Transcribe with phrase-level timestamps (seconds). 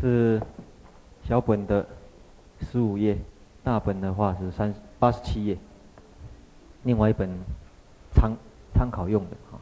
[0.00, 0.40] 是
[1.24, 1.86] 小本的
[2.60, 3.18] 十五页，
[3.64, 5.56] 大本的话是三八十七页。
[6.84, 7.28] 另外一本
[8.12, 8.32] 参
[8.72, 9.58] 参考用的哈，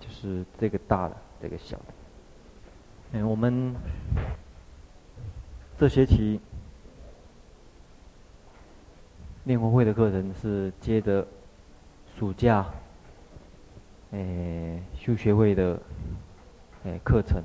[0.00, 1.84] 就是这个大的，这个小的。
[3.12, 3.74] 嗯，我们
[5.78, 6.40] 这学期
[9.44, 11.26] 念佛会的课程是接着
[12.18, 12.66] 暑假
[14.10, 15.80] 诶修学会的
[16.84, 17.42] 诶课程。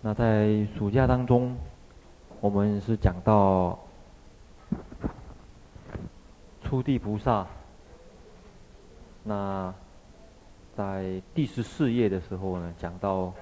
[0.00, 1.56] 那在暑假当中，
[2.40, 3.76] 我们是讲到
[6.62, 7.44] 初地菩萨。
[9.24, 9.74] 那
[10.76, 13.34] 在第十四页的时候呢，讲到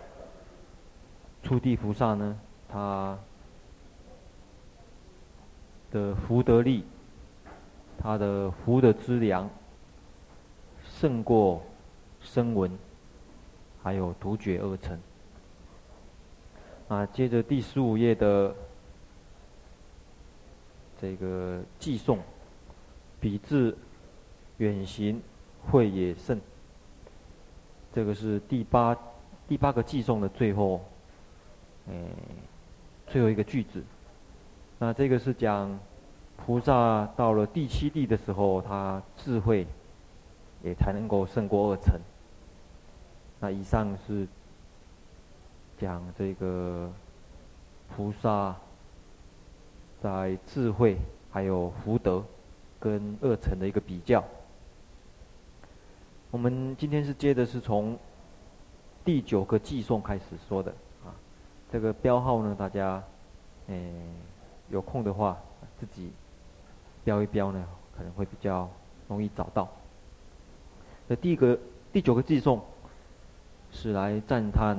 [1.43, 3.19] 初地菩萨呢，他
[5.91, 6.87] 的福德力，
[7.99, 9.49] 他的福德资粮，
[10.83, 11.63] 胜过
[12.23, 12.73] 声闻，
[13.83, 14.99] 还有独觉二乘。
[16.89, 18.55] 啊，接着第十五页的
[21.01, 22.21] 这个寄送，
[23.21, 23.77] 彼至
[24.59, 25.21] 远行
[25.69, 26.41] 慧也胜。
[27.93, 28.97] 这个是第八
[29.49, 30.81] 第八个寄送的最后，
[31.91, 31.93] 哎，
[33.09, 33.83] 最后一个句子。
[34.79, 35.77] 那这个是讲
[36.37, 39.67] 菩萨到了第七地的时候，他智慧
[40.63, 41.99] 也才能够胜过二乘。
[43.41, 44.29] 那以上是。
[45.79, 46.91] 讲这个
[47.95, 48.57] 菩萨
[50.01, 50.97] 在智慧
[51.31, 52.25] 还有福德
[52.81, 54.25] 跟二乘的一个比较。
[56.31, 57.99] 我们今天是接的是从
[59.05, 60.71] 第九个偈颂开始说的
[61.05, 61.13] 啊，
[61.71, 63.03] 这个标号呢，大家
[63.69, 63.93] 诶
[64.71, 65.39] 有空的话
[65.79, 66.11] 自己
[67.05, 67.65] 标一标呢，
[67.97, 68.69] 可能会比较
[69.09, 69.69] 容易找到。
[71.07, 71.59] 那第一个
[71.93, 72.63] 第九个偈颂
[73.71, 74.77] 是来赞叹。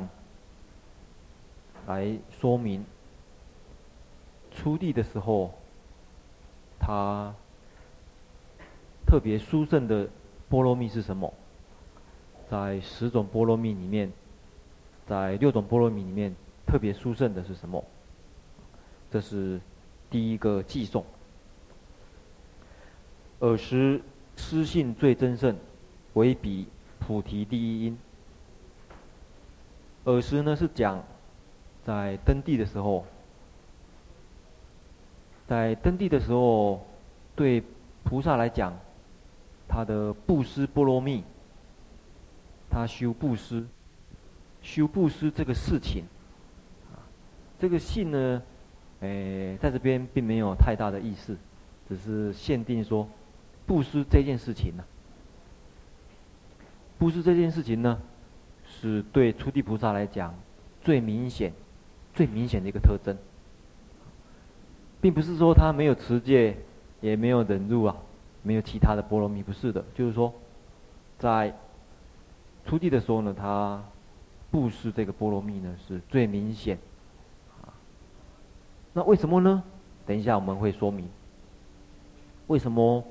[1.88, 2.85] 来说明
[4.52, 5.53] 出地的时候，
[6.77, 7.33] 他
[9.05, 10.08] 特别殊胜的
[10.49, 11.33] 波罗蜜是什么？
[12.49, 14.11] 在十种波罗蜜里面，
[15.05, 17.83] 在六种波罗蜜里面，特别殊胜的是什么？
[19.09, 19.59] 这是
[20.09, 21.05] 第一个寄送。
[23.39, 24.02] 尔时
[24.36, 25.55] 师性最真胜，
[26.15, 26.67] 为彼
[26.99, 27.97] 菩提第一因。
[30.03, 31.02] 尔时呢是讲。
[31.87, 33.05] 在登地的时候，
[35.48, 36.86] 在登地的时候，
[37.33, 37.64] 对
[38.03, 38.77] 菩萨来讲，
[39.70, 41.23] 他的布施波罗蜜，
[42.70, 43.65] 他修布施，
[44.61, 46.03] 修布施这个事情，
[47.58, 48.43] 这个信呢，
[48.99, 51.37] 诶，在这边并没有太大的意思，
[51.87, 53.08] 只是限定说，
[53.65, 54.83] 布施这件事情呢，
[56.99, 57.97] 布施这件事情呢，
[58.65, 60.36] 是对初地菩萨来讲
[60.81, 61.53] 最明显。
[62.17, 63.16] 最明显的一个特征，
[65.00, 66.58] 并不是说他没有持戒，
[67.00, 67.95] 也没有忍辱啊，
[68.42, 70.33] 没有其他的波罗蜜，不是的，就是说，
[71.20, 71.56] 在
[72.66, 73.83] 初地的时候呢，他
[74.50, 76.80] 布施这个波罗蜜呢是最明显，
[78.94, 79.61] 那为什么呢？
[80.08, 81.08] 等一下我们会说明，
[82.48, 83.04] 为什么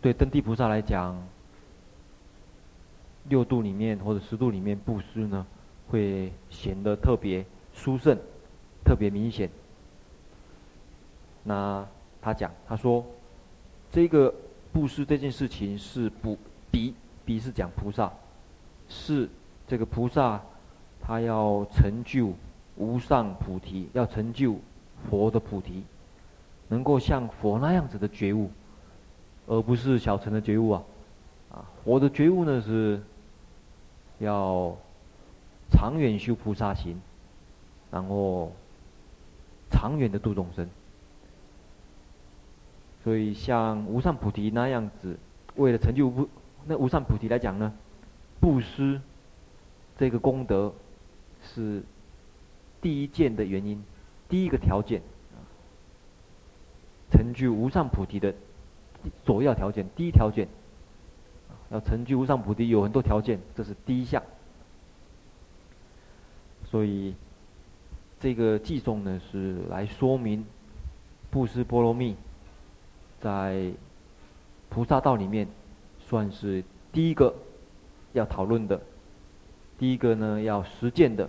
[0.00, 1.16] 对登地菩萨来讲，
[3.28, 5.46] 六度里面或者十度里面布施呢，
[5.88, 7.46] 会显得特别。
[7.74, 8.16] 殊胜，
[8.84, 9.48] 特别明显。
[11.44, 11.84] 那
[12.20, 13.04] 他讲，他说，
[13.90, 14.32] 这个
[14.72, 16.38] 布施这件事情是不
[16.70, 16.94] 比
[17.24, 18.12] 比是讲菩萨，
[18.88, 19.28] 是
[19.66, 20.40] 这个菩萨
[21.00, 22.32] 他要成就
[22.76, 24.56] 无上菩提，要成就
[25.10, 25.82] 佛的菩提，
[26.68, 28.50] 能够像佛那样子的觉悟，
[29.46, 30.82] 而不是小乘的觉悟啊。
[31.50, 33.02] 啊，佛的觉悟呢是
[34.20, 34.74] 要
[35.70, 37.00] 长远修菩萨行。
[37.92, 38.50] 然后，
[39.70, 40.66] 长远的度众生，
[43.04, 45.18] 所以像无上菩提那样子，
[45.56, 46.26] 为了成就无
[46.64, 47.74] 那无上菩提来讲呢，
[48.40, 48.98] 布施
[49.98, 50.72] 这个功德
[51.44, 51.82] 是
[52.80, 53.84] 第一件的原因，
[54.26, 55.02] 第一个条件，
[57.10, 58.34] 成就无上菩提的
[59.26, 60.48] 首要条件，第一条件，
[61.70, 64.22] 要成就无上菩提有很多条件，这是第一项，
[66.70, 67.14] 所以。
[68.22, 70.46] 这个偈颂呢，是来说明
[71.28, 72.16] 布施波罗蜜，
[73.20, 73.72] 在
[74.68, 75.48] 菩萨道里面
[75.98, 77.34] 算是第一个
[78.12, 78.80] 要讨论的，
[79.76, 81.28] 第一个呢要实践的。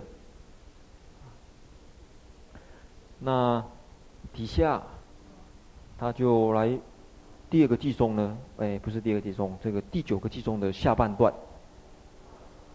[3.18, 3.64] 那
[4.32, 4.80] 底下
[5.98, 6.78] 他就来
[7.50, 11.34] 第二个偈颂呢，哎，不是第二个偈颂，这个第九个偈颂的下半段，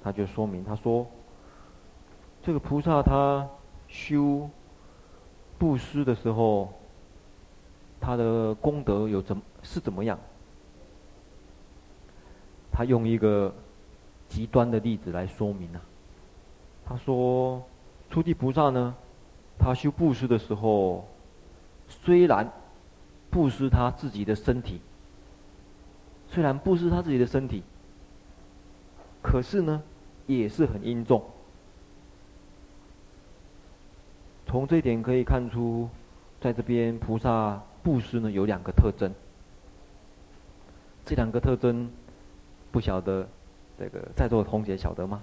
[0.03, 1.07] 他就说明他说，
[2.43, 3.47] 这个菩萨他。
[3.89, 4.49] 修
[5.57, 6.71] 布施的时候，
[7.99, 10.17] 他的功德有怎是怎么样？
[12.71, 13.53] 他用一个
[14.29, 15.81] 极端的例子来说明啊。
[16.85, 17.61] 他说，
[18.09, 18.95] 初地菩萨呢，
[19.57, 21.05] 他修布施的时候，
[21.87, 22.49] 虽然
[23.29, 24.79] 布施他自己的身体，
[26.29, 27.63] 虽然布施他自己的身体，
[29.21, 29.83] 可是呢，
[30.25, 31.21] 也是很殷重。
[34.49, 35.87] 从这一点可以看出，
[36.41, 39.13] 在这边菩萨布施呢有两个特征。
[41.05, 41.87] 这两个特征。
[42.71, 43.27] 不晓得，
[43.79, 45.19] 这个在座的同学晓得吗？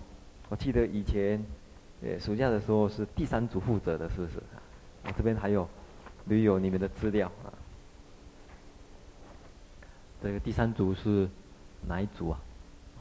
[0.49, 1.41] 我记得以前，
[2.03, 4.43] 呃，暑假的时候是第三组负责的，是不是？
[5.05, 5.69] 我这边还有，
[6.25, 7.55] 留有你们的资料啊。
[10.21, 11.29] 这个第三组是
[11.89, 12.41] 哪一组啊？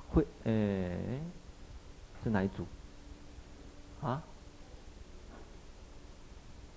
[0.10, 0.51] 会，呃，
[2.24, 2.66] 是哪一组？
[4.04, 4.22] 啊？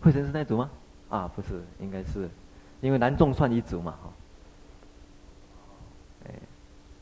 [0.00, 0.70] 慧生是那组吗？
[1.08, 2.28] 啊，不是，应该是，
[2.80, 4.10] 因为南众算一组嘛，哈。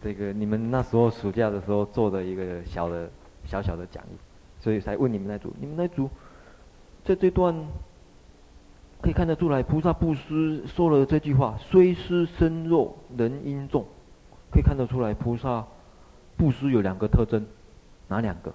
[0.02, 3.10] 这个你们那时候暑假的时候做的一个小的、
[3.44, 4.16] 小小的讲义，
[4.60, 5.52] 所以才问你们那组。
[5.58, 6.08] 你们那组
[7.04, 7.52] 在这段
[9.02, 13.84] 可以看得出来，菩萨布施说了这句话：“虽施身肉，能殷重。”
[14.52, 15.66] 可以看得出来，菩萨
[16.36, 17.44] 布施有两个特征，
[18.06, 18.54] 哪两个？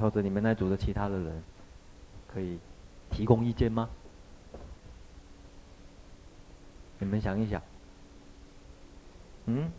[0.00, 1.42] 或者你们那组的其他的人
[2.26, 2.58] 可以
[3.10, 3.88] 提供意见吗？
[6.98, 7.62] 你们想一想，
[9.46, 9.70] 嗯，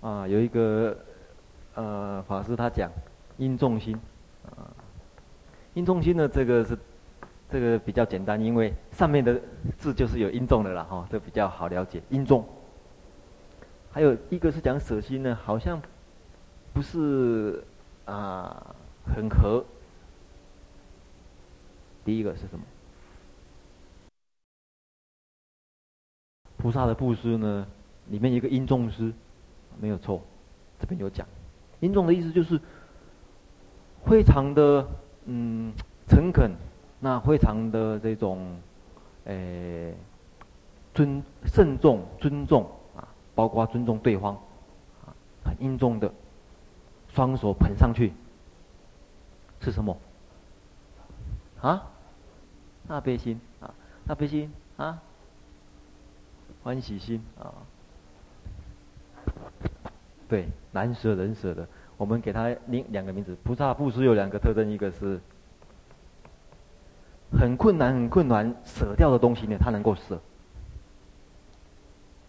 [0.00, 0.96] 啊，有一个
[1.74, 2.90] 呃法师他讲
[3.36, 3.94] 殷重心，
[4.46, 4.72] 啊，
[5.74, 6.78] 殷重心呢，这个是
[7.50, 9.38] 这个比较简单，因为上面的
[9.76, 12.02] 字就是有殷重的了哈、这比较好了解。
[12.08, 12.42] 殷重，
[13.92, 15.78] 还有一个是讲舍心呢，好像
[16.72, 17.62] 不是
[18.06, 18.74] 啊
[19.04, 19.64] 很合。
[22.04, 22.64] 第一个是什么？
[26.56, 27.66] 菩萨的布施呢，
[28.08, 29.12] 里面一个殷重施，
[29.78, 30.22] 没有错，
[30.80, 31.26] 这边有讲。
[31.80, 32.58] 殷重的意思就是
[34.04, 34.88] 非常的
[35.26, 35.72] 嗯
[36.08, 36.50] 诚恳，
[36.98, 38.58] 那非常的这种
[39.24, 39.94] 诶、
[40.94, 42.64] 尊慎重尊重
[42.96, 44.34] 啊，包括尊重对方
[45.04, 45.12] 啊，
[45.44, 46.12] 很殷重的，
[47.16, 48.12] 双手捧上去，
[49.62, 49.96] 是什么？
[51.62, 51.82] 啊？
[52.86, 53.72] 大悲心啊，
[54.06, 55.00] 大悲心啊。
[56.62, 57.54] 欢喜心啊，
[60.28, 61.66] 对，难舍难舍的，
[61.96, 63.34] 我们给他另两个名字。
[63.42, 65.18] 菩萨布施有两个特征，一个是
[67.32, 70.20] 很困难、很困难舍掉的东西呢，他能够舍。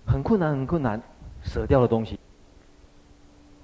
[0.06, 1.02] 很困难、很困难
[1.44, 2.17] 舍掉的东西，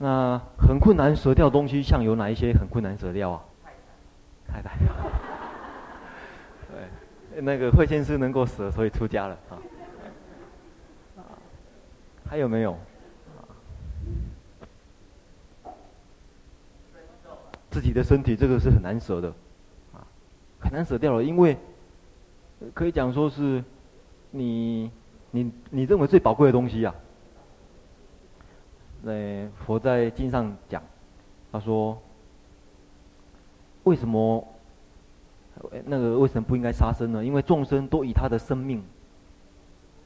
[0.04, 3.42] 那很困难舍掉东西，像有哪一些很困难舍掉啊？
[4.46, 4.72] 太太，
[7.32, 9.56] 对，那个慧先师能够舍，所以出家了啊。
[12.30, 12.78] 还有没有？
[17.72, 19.30] 自己的身体，这个是很难舍的，
[19.94, 20.04] 啊，
[20.60, 21.58] 很难舍掉了，因为
[22.74, 23.64] 可以讲说是
[24.32, 24.92] 你
[25.32, 26.94] 你你认为最宝贵的东西呀。
[29.06, 30.82] 那佛在经上讲，
[31.52, 32.02] 他说，
[33.84, 34.48] 为什么
[35.84, 37.24] 那个为什么不应该杀生呢？
[37.24, 38.82] 因为众生都以他的生命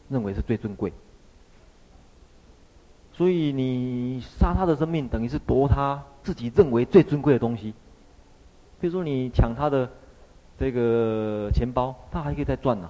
[0.09, 0.91] 认为是最尊贵。
[3.13, 7.75] 所以你杀他的生命，等于是夺他自己认为最尊贵的东西。
[8.79, 9.87] 比如说你抢他的
[10.57, 12.89] 这个钱包，他还可以再赚呢、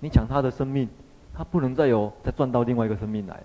[0.00, 0.88] 你抢他的生命，
[1.32, 3.44] 他不能再有再赚到另外一个生命来了。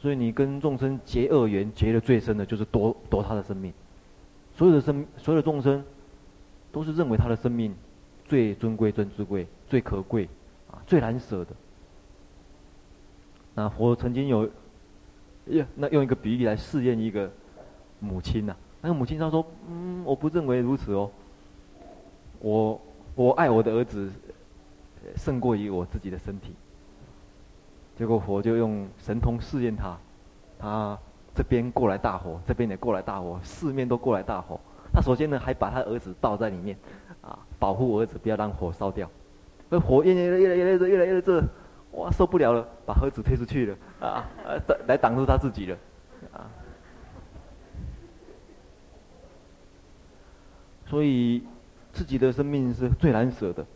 [0.00, 3.72] 所以你跟众生结恶缘，结的最深的就是夺夺他的生命。
[4.56, 5.84] 所有的生所有的众生，
[6.70, 7.74] 都是认为他的生命
[8.26, 10.28] 最尊贵、最尊贵、最可贵
[10.70, 11.50] 啊，最难舍的。
[13.54, 14.48] 那佛曾经有，
[15.74, 17.28] 那用一个比喻来试验一个
[17.98, 21.10] 母亲呐、那个母亲她说：“嗯，我不认为如此哦。
[22.40, 22.80] 我
[23.16, 24.08] 我爱我的儿子，
[25.16, 26.52] 胜过于我自己的身体。”
[27.98, 29.98] 结果佛就用神通试验他，
[30.56, 30.96] 他
[31.34, 34.60] 这边过来大火，这边也过来大火，四面都过来大火。
[34.92, 36.78] 他首先呢，还把他儿子抱在里面，
[37.22, 39.10] 啊，保护儿子不要让火烧掉。
[39.68, 41.42] 那火越越越来越热，越来越热。
[41.92, 44.24] 哇，受不了了，把盒子推出去了啊！
[44.86, 45.76] 来挡住他自己了
[46.32, 46.46] 啊！
[50.86, 51.42] 所以
[51.92, 53.66] 自己的生命是最难舍的，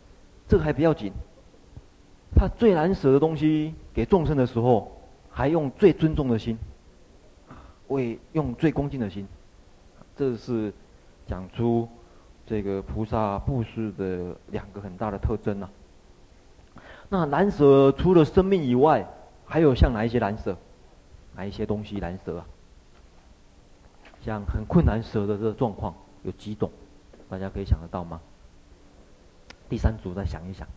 [0.47, 1.11] 这个还不要紧。
[2.35, 4.91] 他最难舍的东西给众生的时候，
[5.29, 6.57] 还用最尊重的心。
[7.89, 9.27] 为用最恭敬的心，
[10.15, 10.73] 这是
[11.27, 11.87] 讲出
[12.47, 15.69] 这个菩萨布施的两个很大的特征啊。
[17.09, 19.05] 那难舍除了生命以外，
[19.45, 20.57] 还有像哪一些难舍？
[21.35, 22.45] 哪一些东西难舍啊？
[24.21, 26.71] 像很困难舍的这个状况有几种？
[27.29, 28.21] 大家可以想得到吗？
[29.69, 30.67] 第三组再想一想，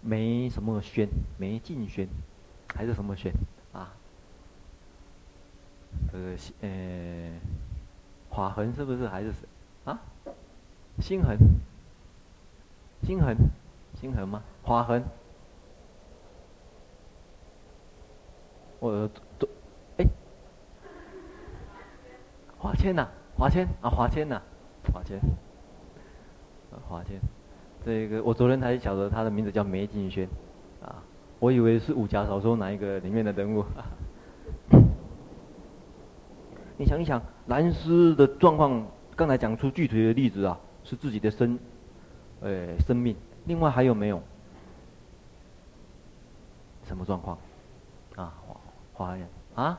[0.00, 2.08] 没什么宣，没尽宣，
[2.74, 3.32] 还是什么宣
[3.72, 3.92] 啊？
[6.12, 7.40] 这个呃，
[8.30, 9.32] 划痕是不是还是
[9.84, 10.00] 啊？
[11.00, 11.36] 心痕，
[13.02, 13.36] 心痕，
[14.00, 14.42] 心痕吗？
[14.62, 15.04] 划痕？
[18.80, 19.48] 我都
[19.96, 20.06] 哎，
[22.58, 24.40] 华谦呐，华谦啊，华谦呐，
[24.92, 25.20] 华谦，
[26.88, 27.20] 华谦。
[27.84, 30.28] 这个我昨天才晓得他的名字叫梅敬轩，
[30.82, 31.02] 啊，
[31.38, 33.64] 我以为是武侠小说哪一个里面的人物。
[36.76, 41.58] 你想一想，南师的状况，刚才讲出具体的例子啊，是自己的生，
[42.40, 43.16] 呃，生命。
[43.46, 44.20] 另外还有没有？
[46.84, 47.38] 什么状况？
[48.16, 48.34] 啊，
[48.92, 49.78] 华严啊？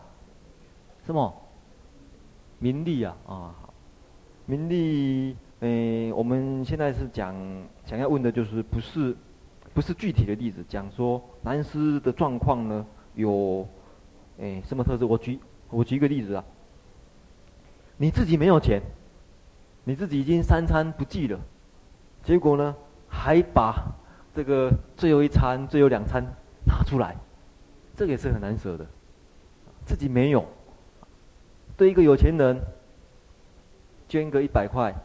[1.06, 1.34] 什么？
[2.60, 3.16] 名利啊？
[3.28, 3.56] 啊，
[4.46, 5.36] 名利。
[5.62, 7.36] 呃，我们现在是讲，
[7.86, 9.16] 想要问的就是不是，
[9.74, 12.86] 不是具体的例子，讲说南师的状况呢，
[13.16, 13.68] 有，
[14.38, 15.04] 诶，什么特质？
[15.04, 15.38] 我举，
[15.70, 16.44] 我举一个例子啊。
[17.98, 18.82] 你自己没有钱，
[19.84, 21.38] 你自己已经三餐不继了，
[22.24, 22.74] 结果呢，
[23.10, 23.76] 还把
[24.34, 26.24] 这个最后一餐、最后两餐
[26.66, 27.18] 拿出来，
[27.98, 28.86] 这个也是很难舍的。
[29.86, 30.46] 自己没有，
[31.76, 32.62] 对一个有钱人
[34.08, 34.96] 捐个一百块，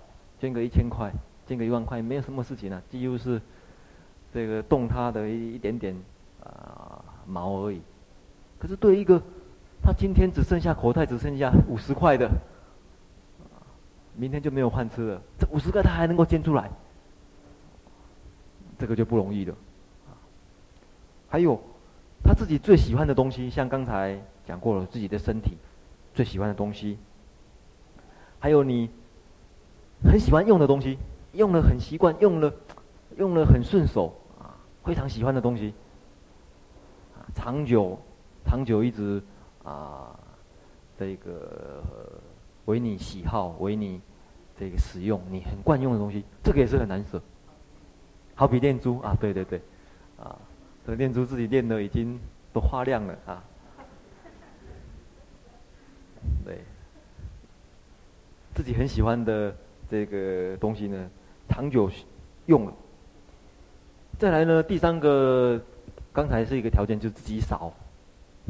[0.44, 1.10] 捐个一千块，
[1.46, 3.40] 捐个一万块，没有什么事情啊，几乎是
[4.30, 5.96] 这个动他的一一点点
[6.42, 7.80] 啊、毛而已。
[8.58, 9.18] 可是对一个
[9.82, 12.30] 他今天只剩下口袋只剩下五十块的。
[14.16, 16.70] 明天就没有饭吃了，这五十块他还能够捐出来，
[18.78, 19.54] 这个就不容易了。
[21.26, 21.58] 还有
[22.22, 25.56] 他自己最喜欢的东西，像刚才讲过了，自己的身体
[26.14, 26.98] 最喜欢的东西，
[28.38, 28.90] 还有你
[30.04, 30.99] 很喜欢用的东西，
[31.32, 32.52] 用了很习惯，用了
[33.16, 35.75] 用了很顺手啊，非常喜欢的东西，
[37.16, 37.99] 啊长久
[38.44, 39.23] 长久一直
[39.62, 40.18] 啊，
[40.99, 41.82] 这个。
[42.66, 44.00] 为你喜好，为你
[44.58, 47.20] 这个使用，你很惯用的东西，这个也是很难舍。
[48.34, 49.61] 好比念珠啊，对对对，
[50.18, 50.34] 啊，
[50.87, 52.18] 这个念珠自己念的已经
[52.54, 53.44] 都发亮了啊。
[56.42, 56.64] 对，
[58.54, 59.54] 自己很喜欢的
[59.94, 61.08] 这个东西呢，
[61.48, 61.88] 长久
[62.46, 62.72] 用了。
[64.18, 65.60] 再来呢，第三个，
[66.12, 67.72] 刚才是一个条件，就是自己少，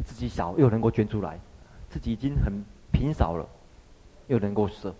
[0.07, 1.39] 自己少又能够捐出来，
[1.91, 3.47] 自己已经很贫少了。
[4.27, 4.95] 又能够舍。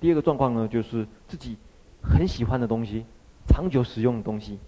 [0.00, 1.56] 第二个状况呢，就是自己
[2.02, 3.04] 很喜欢的东西，
[3.46, 4.58] 长久使用的东西，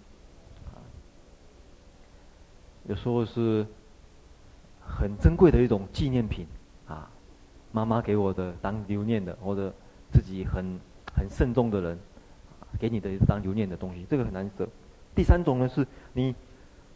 [2.87, 3.67] 有时候是
[4.79, 6.47] 很珍贵的一种纪念品
[6.87, 7.11] 啊，
[7.73, 9.73] 妈妈给我的当留念的，或者
[10.11, 10.79] 自己很
[11.15, 11.97] 很慎重的人
[12.79, 14.67] 给你的当留念的东西，这个很难得。
[15.15, 16.35] 第三种呢，是你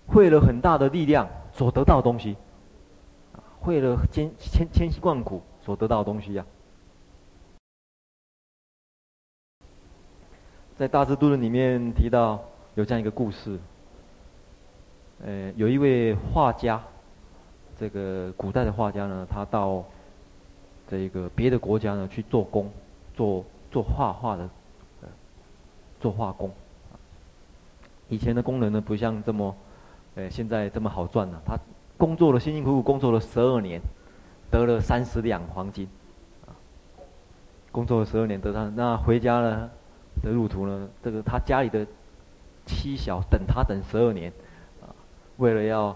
[0.07, 2.35] 费了很大的力量所得到的东西，
[3.63, 5.41] 费了千千千辛万苦。
[5.65, 6.45] 所得到的东西呀、
[10.77, 12.39] 在《大智度论》里面提到
[12.75, 13.57] 有这样一个故事，
[15.25, 16.79] 呃，有一位画家，
[17.79, 19.83] 这个古代的画家呢，他到
[20.87, 22.71] 这个别的国家呢去做工，
[23.15, 24.49] 做做画画的，
[25.99, 26.51] 做画工。
[28.09, 29.55] 以前的工人呢，不像这么，
[30.15, 31.57] 呃，现在这么好赚了、他
[31.97, 33.81] 工作了，辛辛苦苦工作了十二年。
[34.51, 35.89] 得了三十两黄金，
[37.71, 39.69] 工作了十二年得上，那回家了
[40.21, 40.87] 的路途呢？
[41.03, 41.85] 这个他家里的
[42.65, 44.31] 妻小等他等十二年，
[44.81, 44.87] 啊，
[45.37, 45.93] 为了要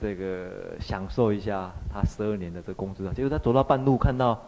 [0.00, 4.42] 这个享受一下他十二年的这工资啊，结果他走到半路看到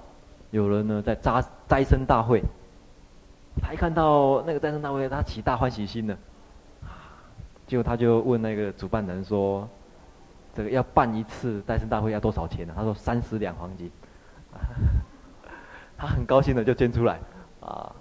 [0.51, 2.43] 有人呢在扎斋生大会，
[3.61, 6.17] 他一看到那个斋生大会，他起大欢喜心了，
[7.67, 9.69] 结果他就问那个主办人说。
[10.55, 12.73] 这个要办一次斋生大会要多少钱呢？
[12.75, 13.91] 他说三十两黄金，
[15.99, 17.21] 他很高兴的就捐出来，
[17.61, 17.93] 啊，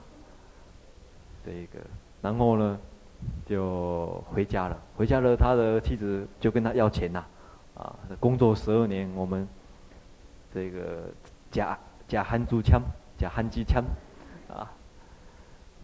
[1.46, 1.80] 这个，
[2.22, 2.80] 然后呢，
[3.46, 4.78] 就回家了。
[4.96, 7.26] 回家了，他的妻子就跟他要钱呐，
[7.78, 9.46] 啊，工作十二年，我们
[10.54, 11.10] 这个
[11.52, 11.78] 家
[12.16, 12.82] 假憨猪枪，
[13.18, 13.84] 假憨鸡枪，
[14.48, 14.72] 啊，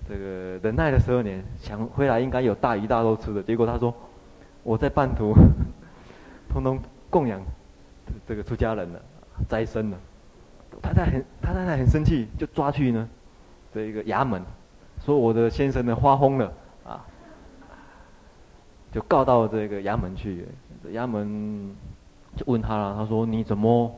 [0.07, 3.93] 这个忍耐了十二年，想回来应该有大鱼大肉吃的，结果他说，
[4.63, 5.33] 我在半途。
[6.47, 7.41] 通通供养
[8.25, 9.01] 这个出家人了，
[9.49, 9.97] 斋生了。
[10.81, 13.09] 太太很，他太太很生气，就抓去呢，
[13.73, 14.41] 这一个衙门，
[15.03, 16.53] 说我的先生呢发疯了
[16.85, 17.05] 啊，
[18.89, 20.47] 就告到这个衙门去。
[20.93, 21.75] 衙门
[22.37, 23.93] 就问他了，他说你怎么，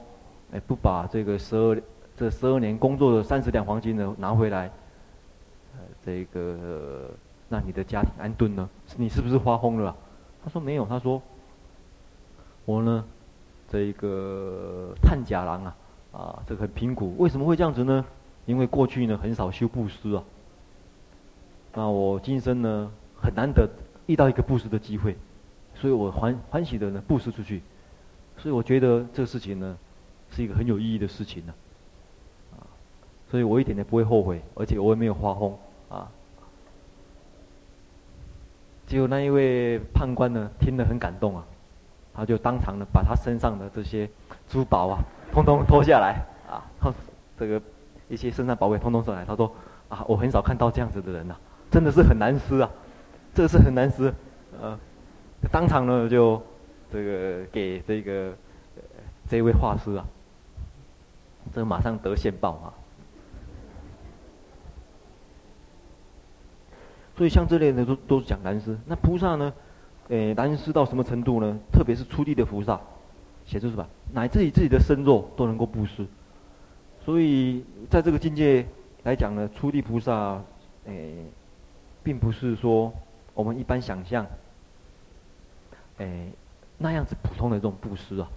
[0.51, 1.79] 哎不把这个十二
[2.15, 4.71] 这十二年工作的三十两黄金呢拿回来？
[6.05, 7.09] 这个
[7.49, 8.69] 那你的家庭安顿呢？
[8.97, 9.95] 你是不是发疯了？
[10.43, 11.21] 他说没有，他说
[12.65, 13.03] 我呢，
[13.69, 15.75] 这一个探假郎啊。
[16.13, 18.05] 啊，这个很贫苦，为什么会这样子呢？
[18.45, 20.23] 因为过去呢很少修布施啊。
[21.73, 23.67] 那我今生呢很难得
[24.05, 25.17] 遇到一个布施的机会，
[25.73, 27.63] 所以我欢欢喜的呢布施出去。
[28.37, 29.75] 所以我觉得这个事情呢
[30.29, 31.53] 是一个很有意义的事情呢。
[33.33, 35.57] 所以我一点都不会后悔，而且我也没有发疯
[35.89, 36.07] 啊。
[38.85, 41.43] 结果那一位判官呢听得很感动啊，
[42.13, 44.07] 他就当场呢把他身上的这些
[44.47, 44.99] 珠宝啊。
[45.31, 46.61] 通通 脱下来啊！
[47.35, 47.59] 这个
[48.07, 49.25] 一些身上宝贝通通上来。
[49.25, 49.51] 他说
[49.89, 51.39] ：“啊，我很少看到这样子的人呐、啊，
[51.71, 52.69] 真的是很难撕啊，
[53.33, 54.13] 这个是很难撕。”
[54.61, 54.77] 呃，
[55.51, 56.39] 当场呢就
[56.91, 58.31] 这个给这个、
[59.27, 60.05] 这位画师啊，
[61.51, 62.69] 这马上得现报啊。
[67.15, 68.77] 所以像这类的都都是讲难施。
[68.85, 69.53] 那菩萨呢？
[70.09, 71.59] 诶，难施到什么程度呢？
[71.71, 72.79] 特别是初地的菩萨。
[73.45, 73.85] 写出是吧？
[74.13, 76.07] 乃至于自己的身肉都能够布施，
[77.03, 78.65] 所以在这个境界
[79.03, 80.41] 来讲呢，初地菩萨，
[80.85, 81.13] 诶、
[82.01, 82.93] 并不是说
[83.33, 84.25] 我们一般想象，
[85.97, 86.31] 诶、
[86.77, 88.29] 那样子普通的这种布施啊，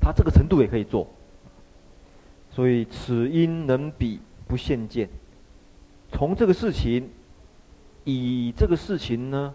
[0.00, 1.06] 他这个程度也可以做。
[2.50, 5.08] 所以此因能彼不现见，
[6.10, 7.08] 从这个事情，
[8.10, 9.52] 以这个事情呢，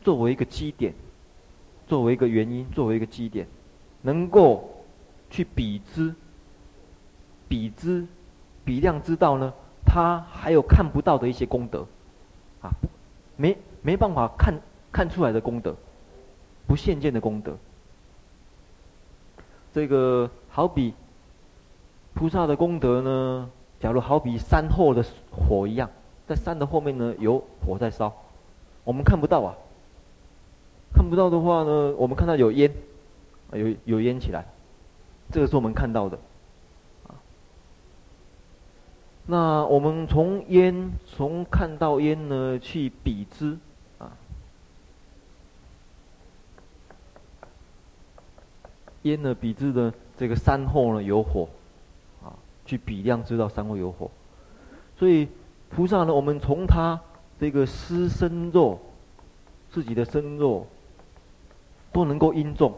[0.00, 0.94] 作为一个基点，
[1.88, 3.44] 作为一个原因，作为一个基点。
[4.02, 4.84] 能够
[5.28, 6.14] 去比之、
[7.48, 8.06] 比之、
[8.64, 9.52] 比量之道呢？
[9.84, 11.84] 他还有看不到的一些功德，
[12.60, 12.70] 啊，
[13.36, 14.54] 没没办法看
[14.92, 15.74] 看出来的功德，
[16.68, 17.56] 不现见的功德。
[19.74, 20.94] 这个好比
[22.14, 25.90] 菩萨的功德呢，假如好比山后的火一样，
[26.26, 28.12] 在山的后面呢有火在烧，
[28.84, 29.54] 我们看不到啊。
[30.92, 32.72] 看不到的话呢，我们看到有烟。
[33.52, 34.44] 有有烟起来，
[35.30, 36.18] 这个是我们看到的，
[39.24, 43.56] 那我们从烟，从看到烟呢，去比之，
[44.00, 44.10] 啊。
[49.02, 51.48] 烟呢，比之呢，这个山后呢有火，
[52.24, 52.34] 啊，
[52.66, 54.10] 去比量知道山后有火。
[54.98, 55.28] 所以
[55.76, 56.98] 菩萨呢，我们从他
[57.38, 58.80] 这个私身肉，
[59.70, 60.66] 自己的身肉，
[61.92, 62.74] 都能够应众。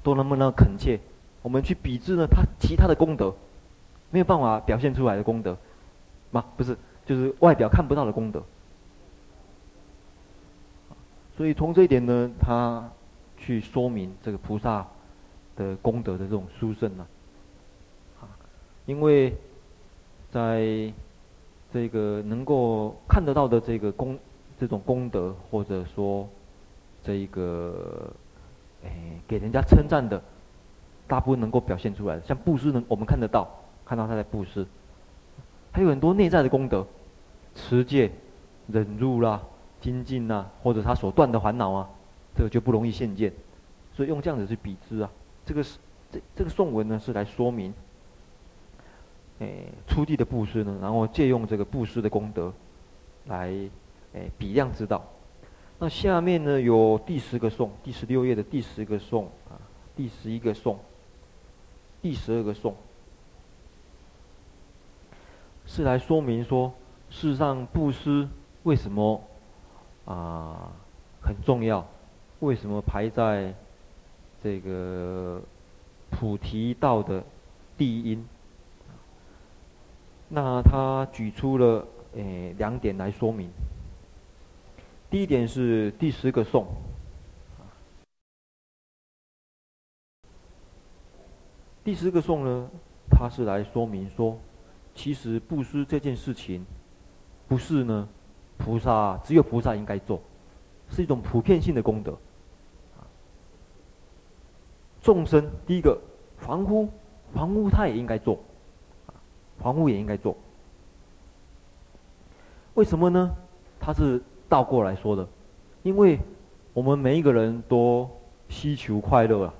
[0.00, 0.98] 都能不能恳切？
[1.42, 2.26] 我们去比之呢？
[2.26, 3.34] 他其他的功德，
[4.10, 5.56] 没有办法表现出来的功德，
[6.30, 6.44] 嘛？
[6.56, 8.42] 不是，就是外表看不到的功德。
[11.36, 12.88] 所以从这一点呢，他
[13.36, 14.86] 去说明这个菩萨
[15.56, 17.06] 的功德的这种殊胜呢。
[18.20, 18.26] 啊，
[18.86, 19.36] 因为
[20.32, 20.92] 在
[21.72, 24.18] 这个能够看得到的这个功，
[24.58, 26.28] 这种功德，或者说
[27.02, 28.12] 这一个。
[28.84, 28.90] 哎，
[29.26, 30.22] 给人家称赞的，
[31.08, 33.52] 大部分能够表现出来的，像布施呢，我们看得到，
[33.84, 34.64] 看到他在布施，
[35.72, 36.86] 还有很多内在的功德，
[37.56, 38.08] 持戒、
[38.68, 39.42] 忍辱啦、
[39.80, 41.90] 精进呐，或者他所断的烦恼啊，
[42.36, 43.32] 这个就不容易现见，
[43.96, 45.10] 所以用这样子去比之啊，
[45.44, 45.76] 这个是
[46.12, 47.74] 这这个颂文呢是来说明，
[49.40, 49.48] 哎，
[49.86, 52.52] 初地的布施呢，然后借用这个布施的功德，
[53.26, 53.52] 来
[54.14, 55.04] 哎比量之道。
[55.78, 59.54] 那下面呢有第十个颂，第十六页的第十个颂啊，
[59.94, 60.76] 第十一个颂，
[62.02, 62.74] 第十二个颂，
[65.66, 66.72] 是来说明说，
[67.10, 68.28] 世上布施
[68.64, 69.22] 为什么
[70.04, 70.72] 啊
[71.22, 71.86] 很重要？
[72.40, 73.54] 为什么排在
[74.42, 75.40] 这个
[76.10, 77.22] 菩提道的
[77.76, 78.26] 第一因？
[80.28, 83.50] 那他举出了诶两点来说明。
[85.10, 86.66] 第一点是第十个颂，
[91.82, 92.68] 第十个颂呢，
[93.10, 94.38] 他是来说明说，
[94.94, 96.66] 其实布施这件事情，
[97.48, 98.06] 不是呢，
[98.58, 100.20] 菩萨只有菩萨应该做，
[100.90, 102.14] 是一种普遍性的功德。
[105.00, 105.98] 众生第一个
[106.36, 106.86] 凡夫，
[107.32, 108.38] 凡夫他也应该做，
[109.58, 110.36] 凡夫也应该做。
[112.74, 113.34] 为什么呢？
[113.78, 114.22] 他是。
[114.50, 115.28] 倒过来说的，
[115.82, 116.18] 因为
[116.72, 118.08] 我们每一个人都
[118.48, 119.52] 希求快乐啊，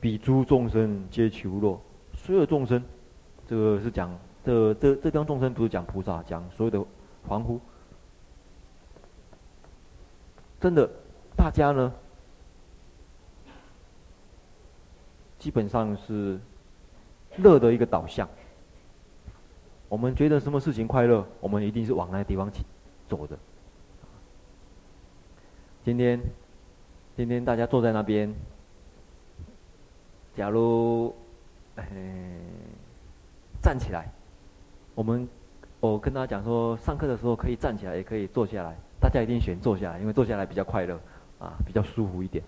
[0.00, 1.76] 比诸众生皆求乐，
[2.16, 2.80] 所有众生，
[3.44, 6.80] 这个是讲这这这地众生不是讲菩萨，讲所有的
[7.26, 7.60] 凡夫。
[10.60, 10.88] 真的，
[11.36, 11.92] 大家呢，
[15.40, 16.38] 基本上是
[17.38, 18.28] 乐的一个导向。
[19.94, 22.64] 我们觉得什么事情快乐，我们一定是往那个地方去
[23.08, 23.38] 走的。
[25.84, 26.20] 今天，
[27.16, 28.34] 今天大家坐在那边，
[30.34, 31.14] 假如，
[31.76, 31.86] 哎，
[33.62, 34.10] 站起来，
[34.96, 35.28] 我们，
[35.78, 38.74] 我跟大家讲说，上课的时候可以站起来，也可以坐下来。
[39.00, 40.98] 大家一定选坐下来，因为坐下来比较快乐，
[41.38, 42.42] 啊，比较舒服一点。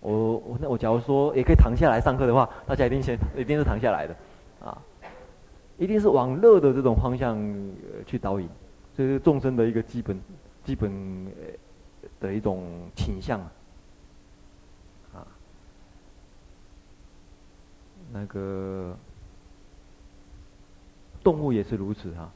[0.00, 4.14] 我我那我假如说也可以躺下来上课的话，大家一定先一定是躺下来的，
[4.62, 4.76] 啊，
[5.78, 7.38] 一定是往乐的这种方向
[8.06, 8.48] 去导引，
[8.96, 10.20] 这是众生的一个基本
[10.64, 11.32] 基本
[12.20, 12.62] 的一种
[12.94, 13.40] 倾向。
[15.14, 15.24] 啊，
[18.12, 18.94] 那个
[21.22, 22.30] 动物也是如此哈，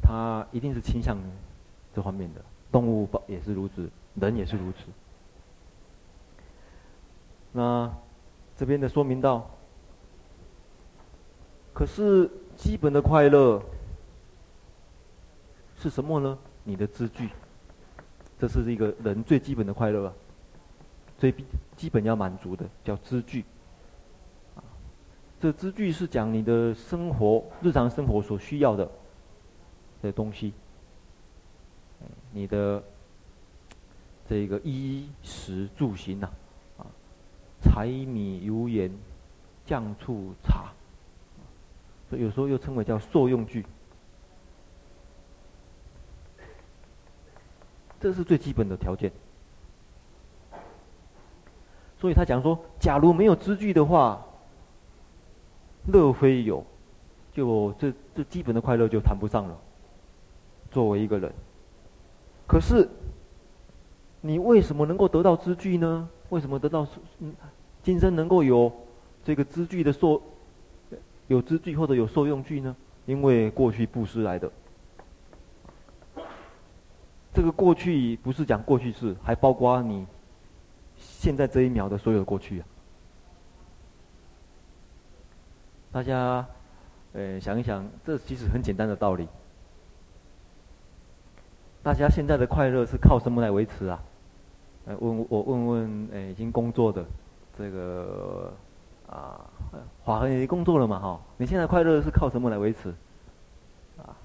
[0.00, 1.18] 它一定是倾向。
[1.94, 2.40] 这方面的
[2.70, 4.78] 动物也是如此，人也是如此。
[7.52, 7.92] 那
[8.56, 9.50] 这边的说明到，
[11.72, 13.62] 可是基本的快乐
[15.78, 16.38] 是什么呢？
[16.64, 17.28] 你的资具，
[18.38, 20.12] 这是一个人最基本的快乐啊，
[21.18, 21.34] 最
[21.76, 23.44] 基本要满足的叫资具。
[25.40, 28.88] 这资具是讲你的生活、日常生活所需要的
[30.02, 30.52] 的东西。
[32.32, 32.80] 你的
[34.28, 36.28] 这个衣食住行呐，
[36.78, 36.86] 啊，
[37.60, 38.90] 柴米油盐
[39.66, 40.72] 酱醋茶，
[42.16, 43.64] 有时候又称为叫受用具，
[48.00, 49.10] 这是最基本的条件。
[51.98, 54.20] 所以他讲说，假如没有知具的话，
[55.86, 56.64] 乐非有，
[57.32, 59.56] 就这这基本的快乐就谈不上了。
[60.70, 61.32] 作为一个人。
[62.48, 62.88] 可是，
[64.20, 66.08] 你为什么能够得到知具呢？
[66.30, 66.86] 为什么得到，
[67.82, 68.72] 今生能够有
[69.24, 70.20] 这个知具的受，
[71.32, 72.76] 有资具或者有受用具呢？
[73.06, 74.52] 因为过去布施来的。
[77.32, 80.06] 这个过去不是讲过去式，还包括你
[80.98, 82.66] 现在这一秒的所有过去啊。
[85.90, 86.46] 大家，
[87.14, 89.26] 呃，想一想，这其实很简单的道理。
[91.82, 94.02] 大家现在的快乐是靠什么来维持啊？
[94.84, 97.02] 呃问我问问，呃，已经工作的
[97.56, 98.52] 这个
[99.12, 99.40] 啊，
[100.02, 100.98] 华恒已经工作了嘛？
[100.98, 102.94] 哈，你现在快乐是靠什么来维持？
[103.98, 104.16] 啊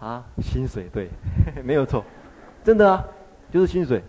[0.00, 1.10] 啊，薪水对，
[1.62, 2.02] 没有错，
[2.64, 3.04] 真的啊，
[3.52, 4.02] 就是薪水，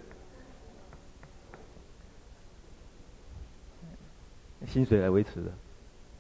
[4.66, 5.52] 薪水来维持的。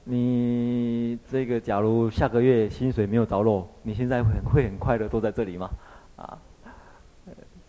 [0.03, 5.69] 你这个假如下个月薪水没有着落，你现在会会很快乐坐在这里吗？
[6.17, 6.37] 啊，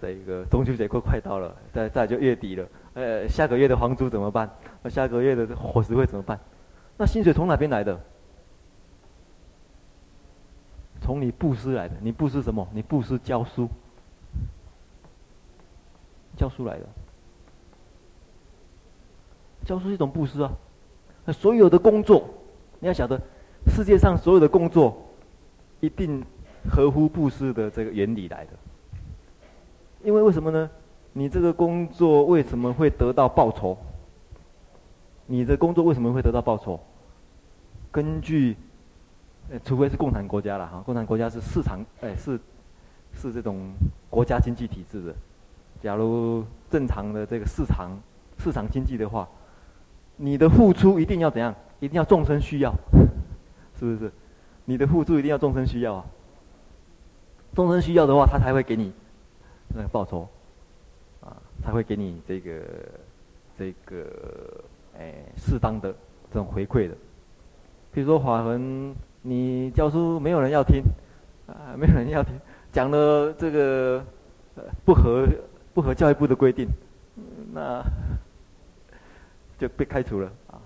[0.00, 2.66] 这个中秋节快快到了，再再就月底了。
[2.98, 4.50] 呃，下个月的房租怎么办？
[4.82, 6.36] 那下个月的伙食费怎么办？
[6.96, 7.96] 那薪水从哪边来的？
[11.00, 11.94] 从你布施来的。
[12.00, 12.66] 你布施什么？
[12.72, 13.68] 你布施教书，
[16.36, 16.86] 教书来的。
[19.64, 20.50] 教书是一种布施啊。
[21.24, 22.28] 那所有的工作，
[22.80, 23.16] 你要晓得，
[23.68, 25.00] 世界上所有的工作，
[25.78, 26.20] 一定。
[26.68, 28.50] 合乎布施的这个原理来的，
[30.02, 30.68] 因为为什么呢？
[31.18, 33.76] 你这个工作为什么会得到报酬？
[35.26, 36.78] 你的工作为什么会得到报酬？
[37.90, 38.56] 根据，
[39.50, 42.38] 呃除非是共产国家了哈，共产国家是市场，哎，是
[43.12, 43.72] 是这种
[44.08, 45.14] 国家经济体制的。
[45.82, 47.90] 假如正常的这个市场
[48.38, 49.28] 市场经济的话，
[50.14, 51.52] 你的付出一定要怎样？
[51.80, 52.72] 一定要众生需要，
[53.76, 54.12] 是不是？
[54.66, 56.06] 你的付出一定要众生需要啊。
[57.56, 58.92] 众生需要的话，他才会给你
[59.74, 60.28] 那个报酬，
[61.68, 62.62] 他，会给你这个
[63.58, 64.06] 这个
[64.98, 65.94] 哎适当的
[66.32, 66.94] 这种回馈的。
[67.92, 70.82] 比如说华文，你教书没有人要听，
[71.46, 72.32] 啊，没有人要听，
[72.72, 74.02] 讲了这个
[74.84, 75.26] 不合
[75.74, 76.66] 不合教育部的规定，
[77.52, 77.82] 那
[79.58, 80.58] 就被开除了啊。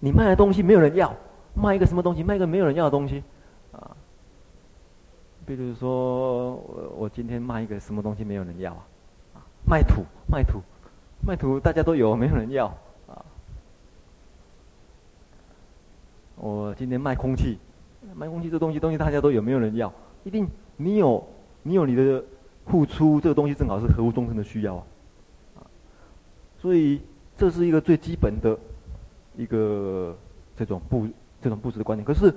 [0.00, 1.14] 你卖的东西没有人要，
[1.54, 2.24] 卖一个什么东西？
[2.24, 3.22] 卖一个没有人要的东西。
[3.70, 3.96] 啊
[5.44, 8.86] 比如说，我我今天卖一个什么东西没有人要啊？
[9.64, 10.60] 卖土，卖土，
[11.26, 12.66] 卖土，大家都有，没有人要
[13.06, 13.24] 啊。
[16.36, 17.58] 我今天卖空气，
[18.14, 19.92] 卖空气这东西，东西大家都有，没有人要。
[20.24, 20.46] 一定
[20.76, 21.26] 你有，
[21.62, 22.22] 你有你的
[22.66, 24.84] 付出，这个东西正好是合乎众生的需要啊。
[26.58, 27.00] 所以
[27.36, 28.58] 这是一个最基本的
[29.36, 30.16] 一个
[30.56, 31.06] 这种布
[31.40, 32.04] 这种布置的观念。
[32.04, 32.32] 可是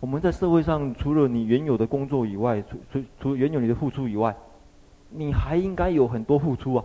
[0.00, 4.34] 我们在社会上，除了你原有的工作以外，除除除原有你的付出以外，
[5.14, 6.84] 你还应该有很多付出啊，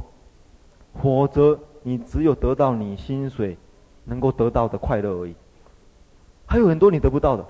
[1.01, 3.57] 否则你只有得到你薪水
[4.03, 5.35] 能够得到的快乐而已，
[6.45, 7.45] 还有很多你得不到的。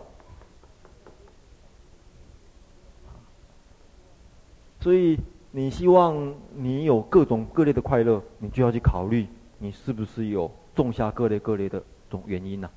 [4.80, 5.20] 所以，
[5.52, 12.70] 你希望你有各种各类的快乐，你就要去考虑你是不是有种下各类各类的种原因呢、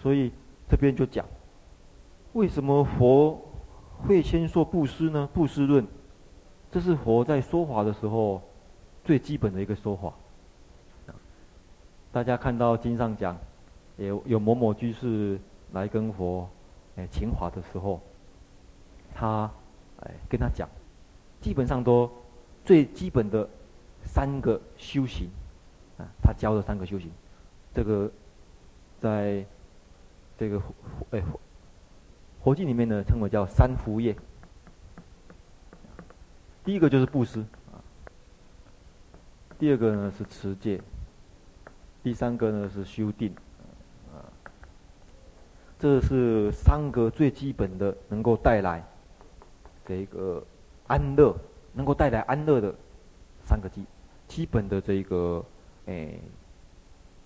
[0.00, 0.32] 所以
[0.68, 1.24] 这边就讲，
[2.32, 3.38] 为什么佛
[4.06, 5.28] 会先说布施呢？
[5.32, 5.86] 布施论，
[6.70, 8.42] 这是佛在说法的时候
[9.04, 10.12] 最基本的一个说法。
[12.12, 13.36] 大家看到经上讲，
[13.96, 15.40] 有有某某居士
[15.72, 16.48] 来跟佛
[16.96, 18.00] 哎请法的时候，
[19.14, 19.50] 他。
[20.04, 20.68] 哎，跟他讲，
[21.40, 22.10] 基本上都
[22.64, 23.48] 最基本的
[24.02, 25.28] 三个修行，
[25.96, 27.08] 啊，他教的三个修行，
[27.72, 28.10] 这个
[29.00, 29.46] 在
[30.36, 30.60] 这个
[31.12, 31.22] 哎
[32.42, 34.16] 佛经里面呢称为叫三福业。
[36.64, 37.40] 第一个就是布施
[37.72, 37.78] 啊，
[39.58, 40.80] 第二个呢是持戒，
[42.02, 43.32] 第三个呢是修定，
[44.12, 44.26] 啊，
[45.78, 48.84] 这是三个最基本的能够带来。
[49.84, 50.44] 这个
[50.86, 51.36] 安乐
[51.72, 52.72] 能够带来安乐的
[53.44, 53.84] 三个基
[54.28, 55.44] 基本的这个
[55.86, 56.20] 诶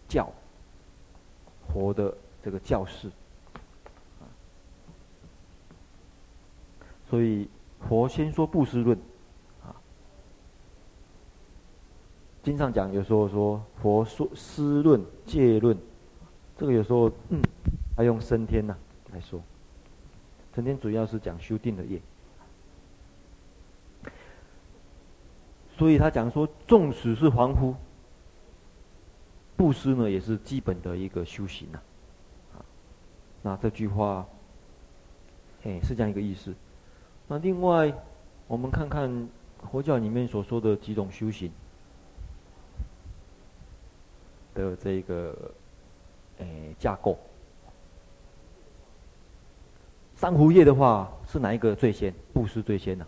[0.08, 0.32] 教
[1.68, 3.10] 活的这个教示，
[7.08, 7.48] 所以
[7.88, 8.98] 佛先说布施论
[9.62, 9.70] 啊，
[12.42, 15.76] 经上讲有时候说佛说施论戒论，
[16.58, 17.40] 这个有时候嗯
[17.96, 18.76] 还用升天呐、
[19.12, 19.40] 来说，
[20.54, 22.00] 升天主要是讲修定的业。
[25.78, 27.74] 所以他讲说，纵使是凡夫，
[29.56, 31.78] 布施呢也是基本的一个修行呐。
[32.54, 32.64] 啊，
[33.42, 34.26] 那这句话，
[35.64, 36.54] 哎，是这样一个意思。
[37.28, 37.92] 那另外，
[38.46, 39.28] 我们看看
[39.70, 41.50] 佛教里面所说的几种修行
[44.54, 45.50] 的这个，
[46.38, 46.46] 哎，
[46.78, 47.18] 架构。
[50.14, 52.14] 三福业的话，是哪一个最先？
[52.32, 53.06] 布施最先呢？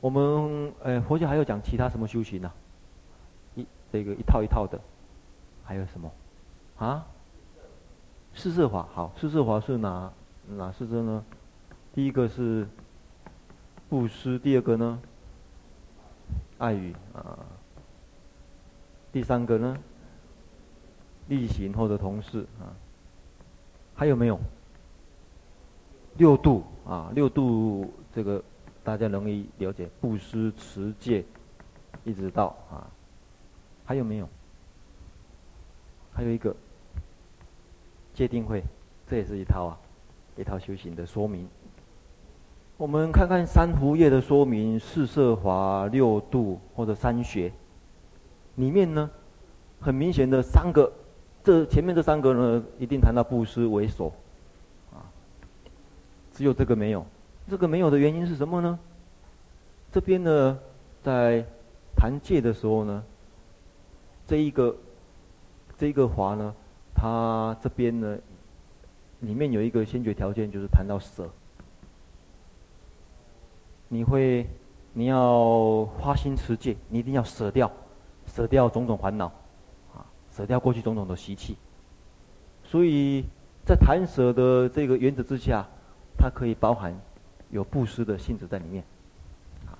[0.00, 2.52] 我们呃，佛教还有讲其他什么修行呢、
[3.56, 4.78] 一这个一套一套的，
[5.64, 6.12] 还有什么？
[6.76, 7.04] 啊？
[8.34, 10.12] 四摄法好，四摄法是哪
[10.48, 11.24] 哪四摄呢？
[11.98, 12.64] 第一个是
[13.88, 15.02] 布施，第二个呢？
[16.58, 17.44] 爱语啊。
[19.10, 19.76] 第三个呢？
[21.26, 22.70] 力行或者同事啊。
[23.96, 24.38] 还有没有？
[26.18, 28.40] 六度啊，六度这个。
[28.84, 31.24] 大家容易了解布施、持戒，
[32.04, 32.86] 一直到啊，
[33.84, 34.28] 还有没有？
[36.12, 36.54] 还有一个
[38.14, 38.62] 戒定慧，
[39.08, 39.78] 这也是一套啊，
[40.36, 41.48] 一套修行的说明。
[42.78, 47.52] 我们看看三福业的说明，四色华、六度或者三学
[48.54, 49.10] 里面呢，
[49.80, 50.88] 很明显的三个，
[51.42, 54.12] 这前面这三个呢，一定谈到布施为首
[54.92, 55.02] 啊，
[56.32, 57.04] 只有这个没有。
[57.50, 58.78] 这个没有的原因是什么呢？
[59.90, 60.56] 这边呢，
[61.02, 61.44] 在
[61.96, 63.02] 谈戒的时候呢，
[64.24, 64.76] 这一个
[65.76, 66.54] 这一个华呢，
[66.94, 68.16] 它这边呢，
[69.18, 71.28] 里面有一个先决条件，就是谈到舍。
[73.88, 74.46] 你会，
[74.92, 77.70] 你要花心持戒，你一定要舍掉，
[78.26, 79.26] 舍掉种种烦恼，
[79.94, 81.56] 啊，舍掉过去种种的习气。
[82.62, 83.24] 所以
[83.64, 85.66] 在谈舍的这个原则之下，
[86.16, 86.94] 它可以包含。
[87.50, 88.84] 有布施的性质在里面，
[89.64, 89.72] 啊，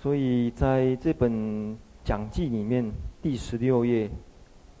[0.00, 2.90] 所以在这本讲记里面
[3.20, 4.10] 第十六页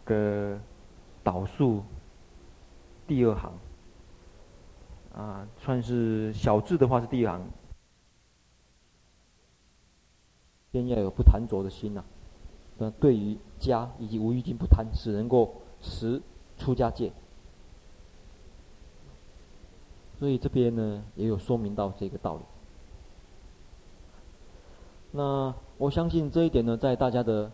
[0.06, 0.58] 的
[1.22, 1.84] 导数
[3.06, 3.52] 第二行，
[5.14, 7.46] 啊，算是小字的话是第一行，
[10.76, 12.04] 先要有不贪着的心呐，
[12.76, 16.20] 那对于家以及无欲境不贪，使能够持
[16.58, 17.10] 出家戒。
[20.18, 22.42] 所以这边呢，也有说明到这个道理。
[25.12, 27.50] 那我相信这一点呢，在大家的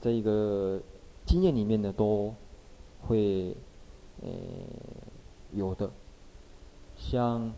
[0.00, 0.80] 这一个
[1.24, 2.34] 经验里面呢，都
[3.02, 3.56] 会
[4.20, 4.28] 呃
[5.52, 5.88] 有的。
[6.96, 7.52] 像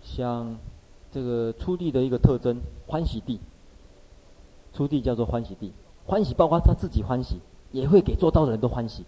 [0.00, 0.56] 像
[1.16, 3.40] 这个初地的一个特征，欢喜地。
[4.74, 5.72] 初地叫做欢喜地，
[6.04, 7.40] 欢喜包括他自己欢喜，
[7.72, 9.02] 也会给做到的人都欢喜，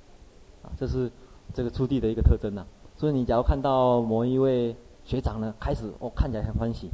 [0.62, 1.12] 啊，这是。
[1.54, 6.90] 这个初地的一个特征呐、啊，所以你假如看到某一位学长呢，开始哦看起来很欢喜，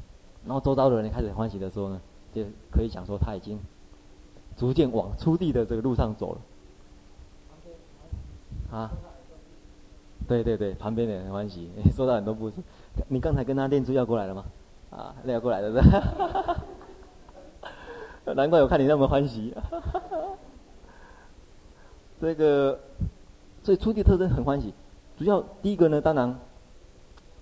[0.46, 2.00] 然后周遭的人也开始很欢喜的时候呢，
[2.32, 3.58] 就可以讲说他已经
[4.56, 6.38] 逐渐往初地的这个路上走
[8.70, 8.78] 了。
[8.78, 8.92] 啊，
[10.28, 12.54] 对对对，旁边的人很欢喜，收到很多布施。
[13.08, 14.44] 你刚才跟他念珠要过来了吗？
[14.96, 16.56] 啊，要过来的是吧？
[18.34, 19.52] 难怪我看你那么欢喜。
[22.20, 22.78] 这个，
[23.62, 24.72] 所以初地特征很欢喜。
[25.16, 26.38] 主要第一个呢，当然，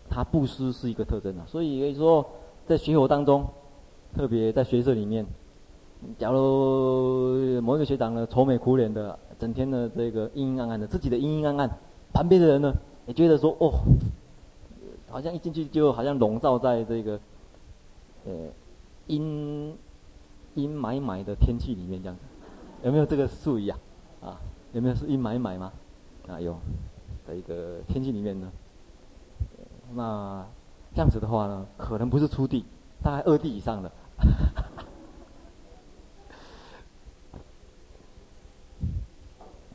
[0.09, 1.45] 他布施是一个特征啊。
[1.47, 2.27] 所以可以说，
[2.67, 3.47] 在学佛当中，
[4.17, 5.27] 特别在学社里面，
[6.19, 11.71] 假如某一个学长呢愁眉苦脸的，整天呢这个阴阴暗暗的，自己的阴阴暗暗，
[12.13, 12.73] 旁边的人呢
[13.07, 13.73] 也觉得说哦，
[15.09, 17.21] 好像一进去就好像笼罩在这个，
[18.25, 18.33] 呃，
[19.07, 19.77] 阴
[20.55, 22.23] 阴霾霾的天气里面这样子，
[22.85, 23.79] 有没有这个术语啊？
[24.23, 24.41] 啊，
[24.73, 25.73] 有没有是阴霾霾吗？
[26.29, 26.57] 啊，有。
[27.25, 28.51] 的一个天气里面呢，
[29.95, 30.45] 那
[30.93, 32.65] 这样子的话呢，可能不是初地，
[33.01, 33.89] 大概二地以上的。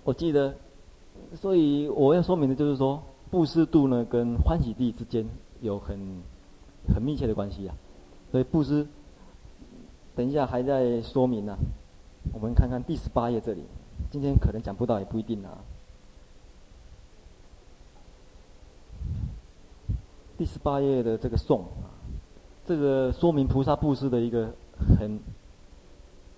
[0.03, 0.53] 我记得，
[1.35, 5.25] 所以我要说明的就是说，布施度呢跟欢喜地之间
[5.61, 5.97] 有很
[6.93, 7.75] 很密切的关系啊。
[8.31, 8.85] 所以布施，
[10.15, 11.57] 等一下还在说明呢、
[12.33, 13.63] 我们看看第十八页这里，
[14.11, 15.57] 今天可能讲不到，也不一定啊。
[20.37, 21.89] 第十八页的这个颂啊，
[22.65, 24.53] 这个说明菩萨布施的一个
[24.99, 25.19] 很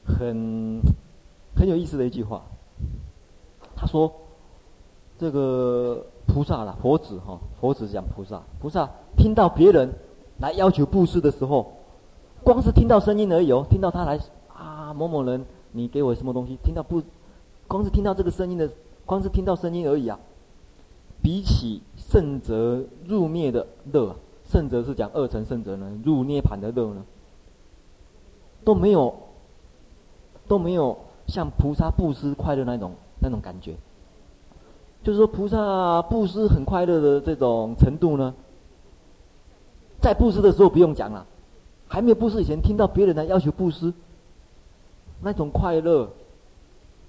[0.06, 0.82] 很
[1.56, 2.44] 很有意思的一句话。
[3.76, 4.14] 他说
[5.18, 9.90] ：“这个菩萨啦，佛子哈，佛子讲菩萨，菩萨听到别人
[10.40, 11.74] 来要求布施的时候，
[12.44, 14.20] 光是听到声音而已哦，听到他来
[14.54, 16.58] 啊，某某人，你给我什么东西？
[16.64, 17.02] 听到不，
[17.68, 18.70] 光是听到这个声音的，
[19.06, 20.20] 光是听到声音而已啊。”
[21.22, 27.04] 比起圣则入灭的乐，圣则是讲二乘圣则呢，入涅槃的乐呢，
[28.64, 29.14] 都没有
[30.48, 30.98] 都没有
[31.28, 33.76] 像菩萨布施快乐那种那种感觉。
[35.04, 38.34] 就是说，菩萨布施很快乐的这种程度呢，
[40.00, 41.26] 在布施的时候不用讲了，
[41.90, 43.92] 还没有布施以前，听到别人来要求布施，
[45.22, 46.10] 那种快乐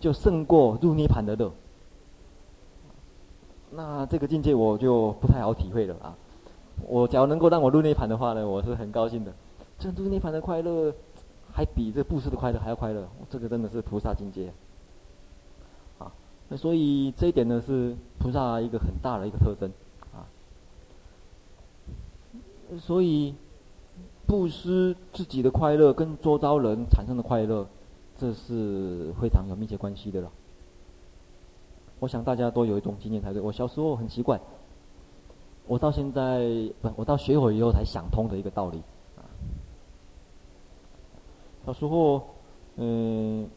[0.00, 1.52] 就胜过入涅槃的乐。
[3.70, 6.16] 那这个境界我就不太好体会了啊！
[6.88, 9.32] 我假如能够让我入涅槃的话呢，我是很高兴的。
[9.78, 10.92] 这入涅槃的快乐，
[11.52, 13.06] 还比这布施的快乐还要快乐。
[13.28, 14.52] 这个真的是菩萨境界
[15.98, 16.10] 啊！
[16.48, 19.70] 那所以这一点呢，是菩萨一个很大的一个特征
[20.12, 20.26] 啊。
[22.80, 23.34] 所以
[24.30, 27.66] 布施自己的快乐跟周遭人产生的快乐，
[28.16, 30.30] 这是非常有密切关系的了。
[31.98, 33.42] 我想大家都有一种经验才对。
[33.42, 34.40] 我小时候很奇怪，
[35.66, 36.48] 我到现在
[36.80, 38.80] 不，我到学会以后才想通的一个道理。
[41.66, 42.22] 小时候，
[42.76, 43.48] 嗯，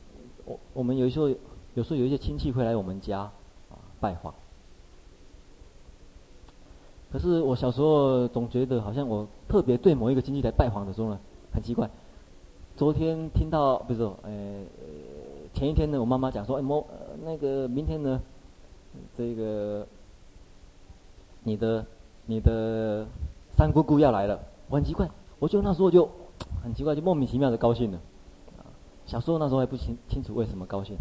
[0.44, 1.30] 我我们有时候
[1.76, 4.34] 有时候有一些亲戚会来我们家啊拜访。
[7.14, 11.20] 可是我小时候总觉得好像我特别对某一个亲戚来拜访的时候呢，
[11.54, 11.88] 很奇怪。
[12.76, 14.32] 昨天听到不是说，呃，
[15.54, 16.84] 前一天呢，我妈妈讲说，哎，某
[17.24, 18.20] 那个明天呢。
[19.18, 19.88] 这个，
[21.44, 21.84] 你的
[22.28, 23.08] 你的
[23.58, 26.08] 三姑姑要来了，我很奇怪，我就那时候就
[26.64, 28.00] 很奇怪，就莫名其妙的高兴了。
[29.08, 30.96] 小时候那时候还不清清楚为什么高兴。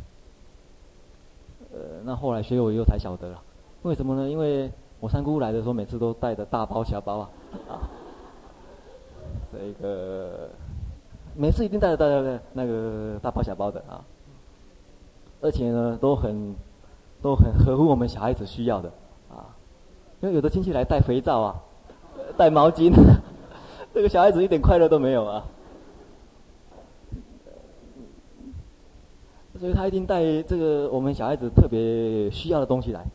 [1.71, 3.43] 呃，那后来学我以后才晓得了，
[3.83, 4.31] 为什么呢？
[4.31, 4.71] 因为
[5.03, 7.31] 我三姑姑来的时候，每次都带着大包小包啊，
[7.69, 7.75] 啊，
[9.51, 10.49] 这个
[11.35, 14.05] 每次一定带着大家的那个大包小包的啊，
[15.41, 16.55] 而且呢都很。
[17.23, 18.89] 都很合乎我们小孩子需要的，
[19.31, 19.55] 啊，
[20.21, 21.55] 因为有的亲戚来带肥皂啊，
[22.37, 22.93] 带毛巾，
[23.95, 25.45] 这个小孩子一点快乐都没有啊，
[29.61, 33.07] 所以他一定带这个我们小孩子特别需要的东西来，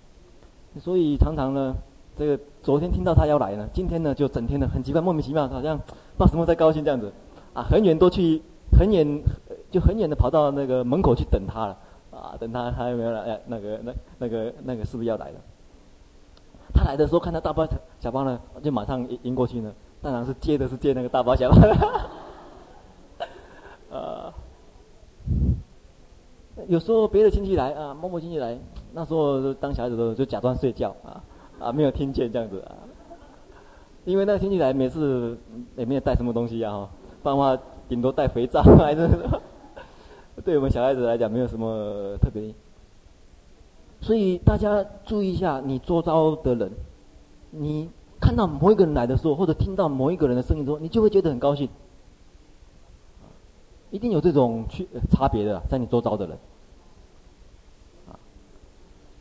[0.79, 1.75] 所以常常呢，
[2.15, 7.11] 这个昨天听到他要来呢，今天呢就整天的很奇怪，莫名其妙，好像不知道什么在高兴这样子，
[7.53, 8.41] 啊，很远都去，
[8.77, 9.23] 很远
[9.71, 11.77] 就很远的跑到那个门口去等他了。
[12.09, 13.21] 啊，等他 还有没有来？
[13.21, 15.35] 哎，那个、那、那个、那个是不是要来了？
[16.73, 17.67] 他来的时候看到大包
[17.99, 19.71] 小包呢，就马上迎过去呢。
[20.01, 21.57] 当然是接的是接那个大包小包。
[23.91, 24.33] 呃，
[26.67, 28.57] 有时候别的亲戚来啊，某某亲戚来，
[28.97, 31.21] 那时候当小孩子的时候就假装睡觉啊
[31.59, 32.73] 啊，没有听见这样子啊。
[34.05, 35.37] 因为那个亲戚来，每次
[35.75, 36.89] 也没有带什么东西啊，
[37.21, 39.07] 不然的话顶多带肥皂还是。
[40.43, 42.51] 对我们小孩子来讲，没有什么特别。
[44.01, 46.71] 所以大家注意一下，你周遭的人，
[47.51, 47.87] 你
[48.19, 51.69] 看到某一个人来的时候，或者听到某一个人的声音的时候，你就会觉得很高兴。
[53.91, 56.35] 一定有这种区差别的，在你周遭的人。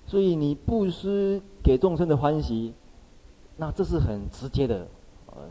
[0.07, 2.73] 所以你布施给众生的欢喜，
[3.57, 4.87] 那这是很直接的，
[5.27, 5.43] 呃，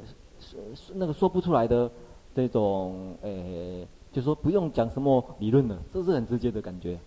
[0.94, 1.92] 那个说不出来的
[2.34, 6.98] 这种，诶、欸，就说不用讲什么理论的，这是很直接的感觉。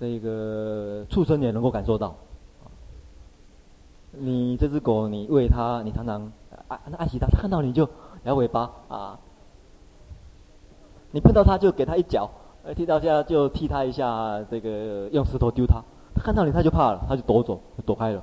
[0.00, 2.14] 这个畜生也能够感受到。
[4.12, 6.32] 你这只狗，你喂它，你常常
[6.68, 7.88] 爱爱惜它，它看到你就
[8.22, 9.18] 摇尾巴啊。
[11.10, 12.30] 你碰到它就给它一脚，
[12.68, 15.82] 呃，踢到下就踢他一下，这个用石头丢他，
[16.14, 18.22] 他看到你他就怕了，他就躲走，就躲开了。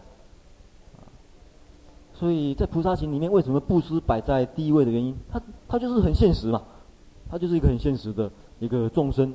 [2.13, 6.61] 所以在菩萨行里面，为什么布施摆在第一位的原因，它它就是很现实嘛，
[7.27, 8.29] 它就是一个很现实的
[8.59, 9.33] 一个众生，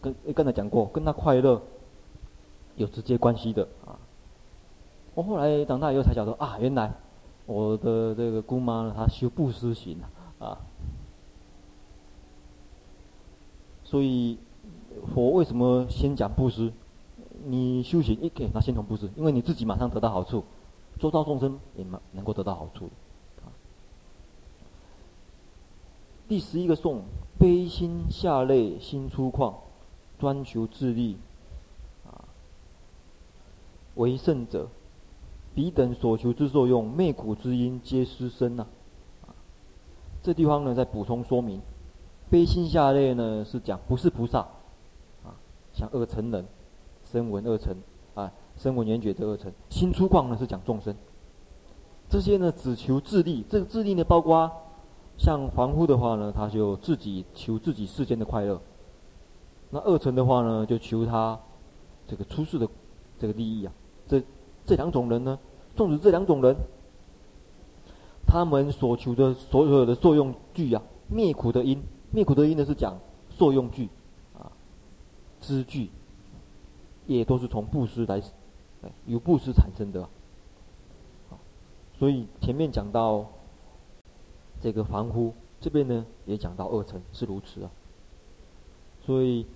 [0.00, 1.62] 跟刚才讲过，跟他快乐
[2.74, 3.94] 有直接关系的啊。
[5.14, 6.92] 我后来长大以后才晓得啊，原来
[7.46, 9.96] 我的这个姑妈呢，她修布施行
[10.40, 10.58] 啊，
[13.88, 14.36] 所以
[15.14, 16.70] 佛为什么先讲布施？
[17.46, 20.44] 你修行一给，那先从布施，因为你自己马上得到好处，
[20.98, 22.90] 周遭众生也能能够得到好处。
[26.28, 27.00] 第十一个颂，
[27.38, 29.54] 悲心下泪心粗犷，
[30.18, 31.16] 专求自利，
[32.04, 32.28] 啊，
[33.94, 34.68] 为胜者。
[35.54, 38.66] 彼等所求之作用，灭苦之因皆失身呐。
[40.22, 41.62] 这地方呢，再补充说明，
[42.30, 44.40] 悲心下类呢是讲不是菩萨，
[45.24, 45.34] 啊，
[45.72, 46.44] 像二乘人，
[47.04, 47.76] 声闻二乘
[48.14, 49.52] 啊，声闻缘觉这二乘。
[49.70, 50.94] 心粗犷呢是讲众生，
[52.08, 54.50] 这些呢只求自利，这个自利呢包括
[55.16, 58.56] 像凡夫的话呢，他就自己求自己世间的快乐；
[59.70, 61.38] 那二乘的话呢，就求他
[62.06, 62.68] 这个出世的
[63.18, 63.72] 这个利益啊。
[64.06, 64.22] 这
[64.64, 65.38] 这两种人呢。
[65.76, 66.56] 纵使这两种人，
[68.26, 72.98] 他们所求的所有的作用具啊，灭苦的因，灭苦得因呢是讲
[73.30, 73.88] 受用具
[74.38, 74.50] 啊，
[75.40, 75.90] 资具，
[77.06, 78.22] 也都是从布施来，
[79.06, 80.08] 由布施产生的。
[81.98, 83.26] 所以前面讲到
[84.60, 87.70] 这个凡夫，这边呢也讲到二乘是如此啊。
[89.04, 89.46] 所以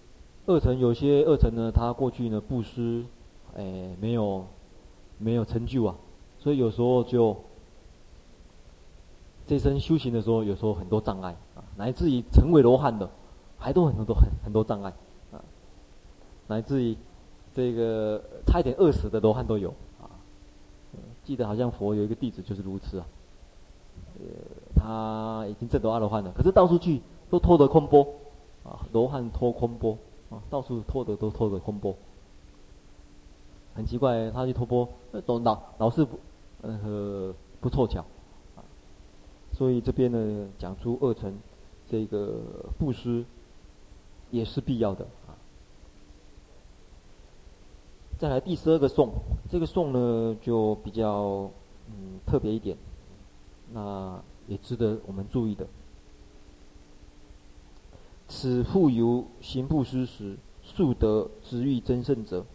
[0.46, 3.04] 二乘有些二乘呢，他过去呢布施，
[3.54, 4.44] 哎，没有
[5.18, 5.94] 没有成就啊。
[6.38, 7.36] 所以有时候就
[9.46, 11.36] 这身修行的时候，有时候很多障碍，
[11.82, 13.10] 乃至于成为罗汉的，
[13.58, 14.92] 还都很多很很多障碍
[15.32, 15.42] 啊，
[16.46, 16.96] 乃至于
[17.52, 19.70] 这个差一点饿死的罗汉都有
[20.00, 20.06] 啊。
[21.24, 23.06] 记得好像佛有一个弟子就是如此啊，
[24.14, 24.22] 呃，
[24.76, 28.06] 他已经证得阿罗汉了，可是到处去都拖得空钵
[28.62, 29.98] 啊，罗汉拖空钵
[30.30, 31.96] 啊，到处拖得都拖得空钵，
[33.74, 34.88] 很奇怪，他去拖钵，
[35.26, 36.16] 都老老是不。
[36.64, 38.02] 呃，不凑巧，
[38.54, 38.62] 啊，
[39.52, 41.36] 所以这边呢，讲出二乘
[41.92, 42.40] 这个
[42.78, 43.22] 布施
[44.30, 45.36] 也是必要的啊。
[48.18, 49.12] 再来第十二个颂，
[49.50, 51.50] 这个颂呢就比较
[51.88, 52.78] 嗯特别一点，
[53.74, 54.18] 那
[54.48, 55.66] 也值得我们注意的。
[58.26, 62.46] 此复由行布施时，速得值遇争胜者，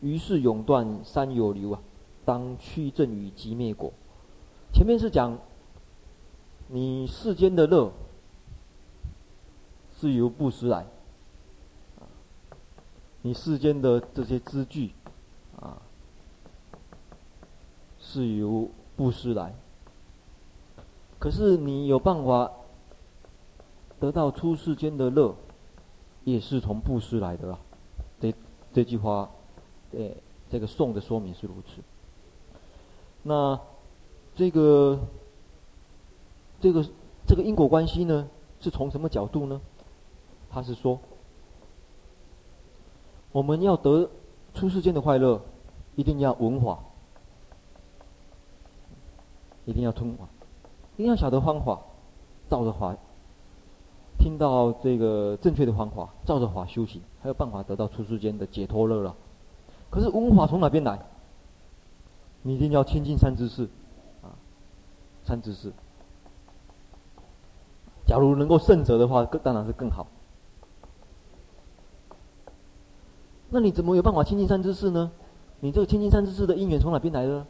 [0.00, 1.80] 于是永断三有流啊。
[2.24, 3.92] 当趋正于寂灭果。
[4.72, 5.38] 前面是讲
[6.66, 7.92] 你世间的乐
[9.98, 10.86] 是由布施来，
[13.22, 14.92] 你世间的这些资具
[15.58, 15.80] 啊
[17.98, 19.54] 是由布施来。
[21.18, 22.52] 可是你有办法
[23.98, 25.34] 得到出世间的乐，
[26.24, 27.58] 也是从布施来的啊。
[28.20, 28.34] 这
[28.74, 29.30] 这句话，
[29.92, 30.10] 呃，
[30.50, 31.80] 这个颂的说明是如此。
[33.22, 33.58] 那
[34.34, 34.98] 这个
[36.60, 36.86] 这个
[37.26, 38.28] 这个因果关系呢，
[38.60, 39.58] 是从什么角度呢？
[40.56, 40.98] 他是说，
[43.30, 44.08] 我们要得
[44.54, 45.38] 出世间的快乐，
[45.96, 46.78] 一定要文法，
[49.66, 50.24] 一定要通法，
[50.94, 51.78] 一定要晓得方法，
[52.48, 52.96] 照着法，
[54.18, 59.14] 听到这个正确的方法，照着法修行，还有办法得到出世间的解脱乐了。
[59.90, 60.98] 可是文法从哪边来？
[62.40, 63.64] 你一定要亲近三知识，
[64.22, 64.32] 啊，
[65.22, 65.70] 三知识。
[68.06, 70.06] 假如能够胜者的话，更当然是更好。
[73.50, 75.10] 那你怎么有办法亲近善知识呢？
[75.60, 77.46] 你这个亲近善知识的因缘从哪边来的？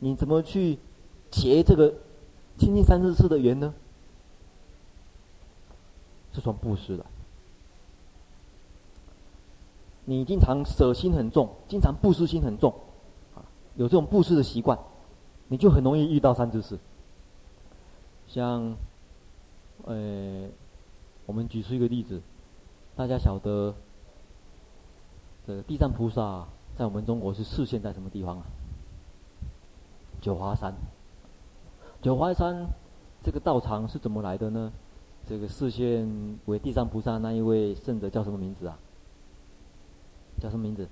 [0.00, 0.78] 你怎么去
[1.30, 1.92] 结这个
[2.56, 3.74] 亲近善知识的缘呢？
[6.32, 7.04] 是从布施的。
[10.04, 12.74] 你经常舍心很重，经常布施心很重。
[13.76, 14.78] 有这种布施的习惯，
[15.48, 16.78] 你就很容易遇到三知识。
[18.26, 18.74] 像
[19.84, 20.48] 呃，
[21.26, 22.20] 我们举出一个例子，
[22.96, 23.74] 大家晓得，
[25.48, 26.46] 这个地藏菩萨
[26.76, 28.44] 在我们中国是示现在什么地方啊？
[30.20, 30.74] 九华山。
[32.02, 32.66] 九华山
[33.22, 34.70] 这个道场是怎么来的呢？
[35.26, 38.78] 这个示现为地藏菩萨那一位圣者叫什么名字啊？
[40.38, 40.86] 叫什么名字？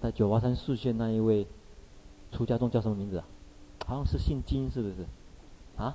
[0.00, 1.46] 在九华山示现那一位
[2.32, 3.24] 出家众叫什么名字啊？
[3.86, 5.06] 好像是姓金，是不是？
[5.76, 5.94] 啊，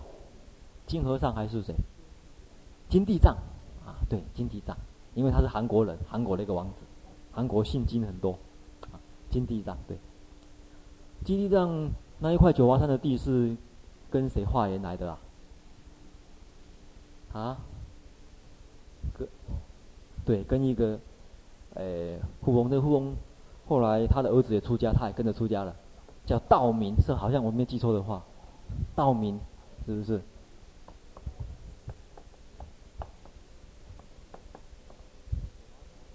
[0.87, 1.75] 金和尚还是谁？
[2.87, 3.35] 金地藏
[3.85, 4.77] 啊，对，金地藏，
[5.15, 6.81] 因为他是韩国人，韩国的一个王子，
[7.31, 8.31] 韩国姓金很多，
[8.91, 8.99] 啊，
[9.29, 9.97] 金地藏对。
[11.23, 11.89] 金地藏
[12.19, 13.55] 那一块九华山的地是
[14.09, 15.19] 跟谁化缘来的啊？
[17.33, 17.57] 啊，
[19.17, 19.27] 跟，
[20.25, 20.99] 对，跟一个，
[21.75, 22.69] 诶，富翁。
[22.69, 23.15] 这个富翁
[23.67, 25.75] 后来他的儿子也出家，他也跟着出家了，
[26.25, 28.21] 叫道明，是好像我没记错的话，
[28.95, 29.39] 道明，
[29.85, 30.21] 是不是？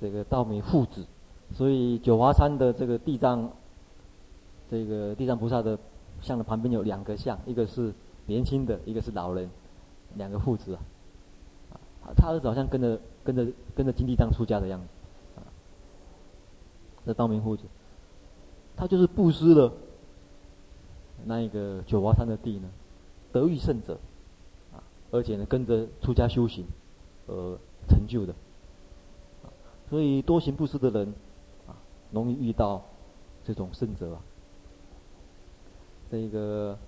[0.01, 1.05] 这个道明父子，
[1.55, 3.51] 所以九华山的这个地藏，
[4.71, 5.79] 这个地藏菩萨的
[6.21, 7.93] 像的旁边有两个像，一个是
[8.27, 9.49] 年轻的，一个是老人，
[10.17, 10.81] 两个父子啊。
[12.17, 14.87] 他儿子好像跟着跟着跟着金地藏出家的样子，
[15.41, 15.45] 啊，
[17.05, 17.65] 这道明父子，
[18.75, 19.71] 他就是布施了
[21.27, 22.69] 那一个九华山的地呢，
[23.31, 23.99] 得遇圣者，
[24.73, 24.81] 啊，
[25.11, 26.65] 而且呢跟着出家修行，
[27.27, 28.35] 而成就的，
[29.89, 31.15] 所以多行布施的人，
[31.67, 31.73] 啊，
[32.13, 32.83] 容易遇到
[33.45, 34.21] 这种圣者啊，
[36.11, 36.79] 这个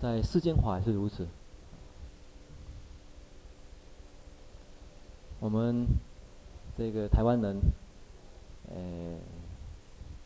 [0.00, 1.26] 在世间法也是如此。
[5.40, 5.86] 我们
[6.78, 7.60] 这个台湾人，
[8.74, 9.18] 呃，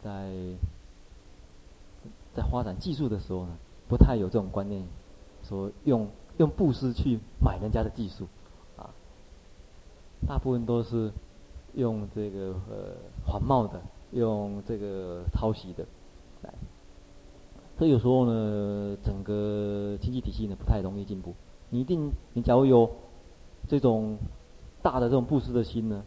[0.00, 0.30] 在
[2.36, 3.56] 在发展技术的时候呢，
[3.88, 4.84] 不太有这种观念，
[5.42, 8.28] 说用用布施去买人家的技术，
[8.76, 8.94] 啊，
[10.24, 11.10] 大部分都是
[11.78, 12.94] 用这个呃
[13.26, 13.80] 仿冒的，
[14.12, 15.86] 用这个抄袭的，
[16.42, 16.52] 来，
[17.78, 21.34] 所以有时候呢，整个经济体系呢不太容易进步。
[21.70, 22.90] 你一定，你假如有
[23.66, 24.18] 这种。
[24.80, 26.04] 大的这种布施的心呢，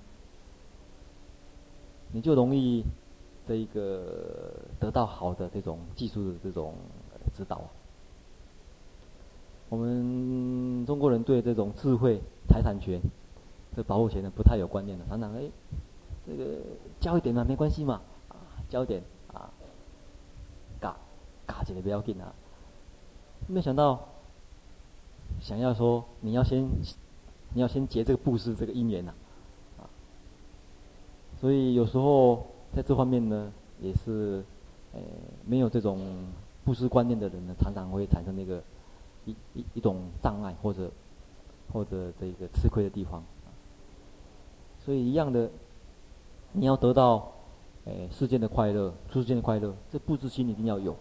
[2.13, 2.86] 你就容易
[3.45, 6.74] 这一个得到好的这种技术的这种
[7.34, 7.61] 指导。
[9.67, 13.01] 我们中国人对这种智慧财产权
[13.76, 15.49] 这保护权呢不太有观念的，常常哎，
[16.28, 16.59] 这个
[16.99, 18.36] 交一点嘛没关系嘛，啊
[18.69, 19.01] 交一点
[19.34, 19.49] 啊，
[20.80, 20.95] 嘎
[21.45, 22.34] 嘎起来不要紧啊，
[23.47, 24.07] 没想到
[25.39, 26.67] 想要说你要先。
[27.53, 29.11] 你要先结这个布施这个因缘呐，
[29.78, 29.84] 啊，
[31.41, 33.51] 所以有时候在这方面呢，
[33.82, 34.41] 也是，
[34.93, 35.01] 呃，
[35.45, 35.99] 没有这种
[36.63, 38.63] 布施观念的人呢，常常会产生那个
[39.26, 40.89] 一一一种障碍或者
[41.74, 43.22] 或者这个吃亏的地方。
[44.84, 45.49] 所以一样的，
[46.53, 47.32] 你要得到，
[47.86, 50.95] 呃，世间的快乐，出世间的快乐，这布施心一定要有。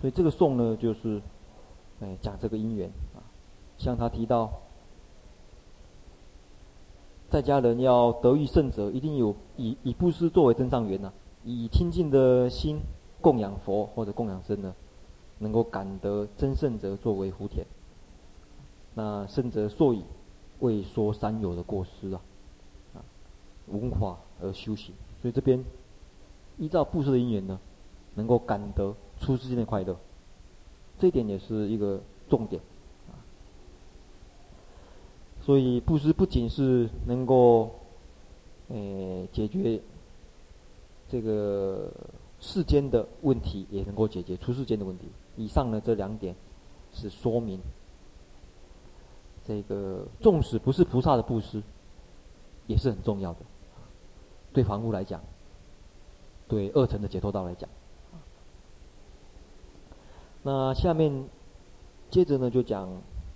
[0.00, 1.20] 所以这个颂呢，就是，
[2.00, 3.22] 哎，讲这个因缘啊，
[3.78, 4.50] 像他提到。
[7.30, 11.10] 在家人要得遇圣者，一定有以以布施作为增上缘呐、
[11.42, 12.78] 以清净的心
[13.22, 14.74] 供养佛或者供养僧呢，
[15.38, 17.66] 能够感得真圣者作为福田。
[18.92, 20.04] 那圣者所以
[20.60, 22.20] 为说三有的过失，啊，
[23.66, 25.64] 文化而修行，所以这边
[26.58, 27.58] 依照布施的因缘呢，
[28.14, 29.96] 能够感得出世间的快乐，
[30.98, 32.60] 这一点也是一个重点。
[35.40, 37.70] 所以布施不仅是能够，
[38.68, 39.80] 诶解决
[41.08, 41.90] 这个
[42.38, 45.06] 世间的问题，也能够解决出世间的问题。
[45.36, 46.36] 以上呢这两点
[46.92, 47.60] 是说明，
[49.44, 51.60] 这个纵使不是菩萨的布施，
[52.68, 53.40] 也是很重要的。
[54.52, 55.20] 对房屋来讲，
[56.48, 57.68] 对二层的解脱道来讲，
[60.42, 61.28] 那下面
[62.10, 62.88] 接着呢就讲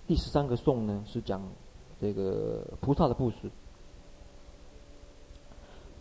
[0.05, 1.41] 第十三个颂呢是讲。
[1.99, 3.49] 这个菩萨的布施，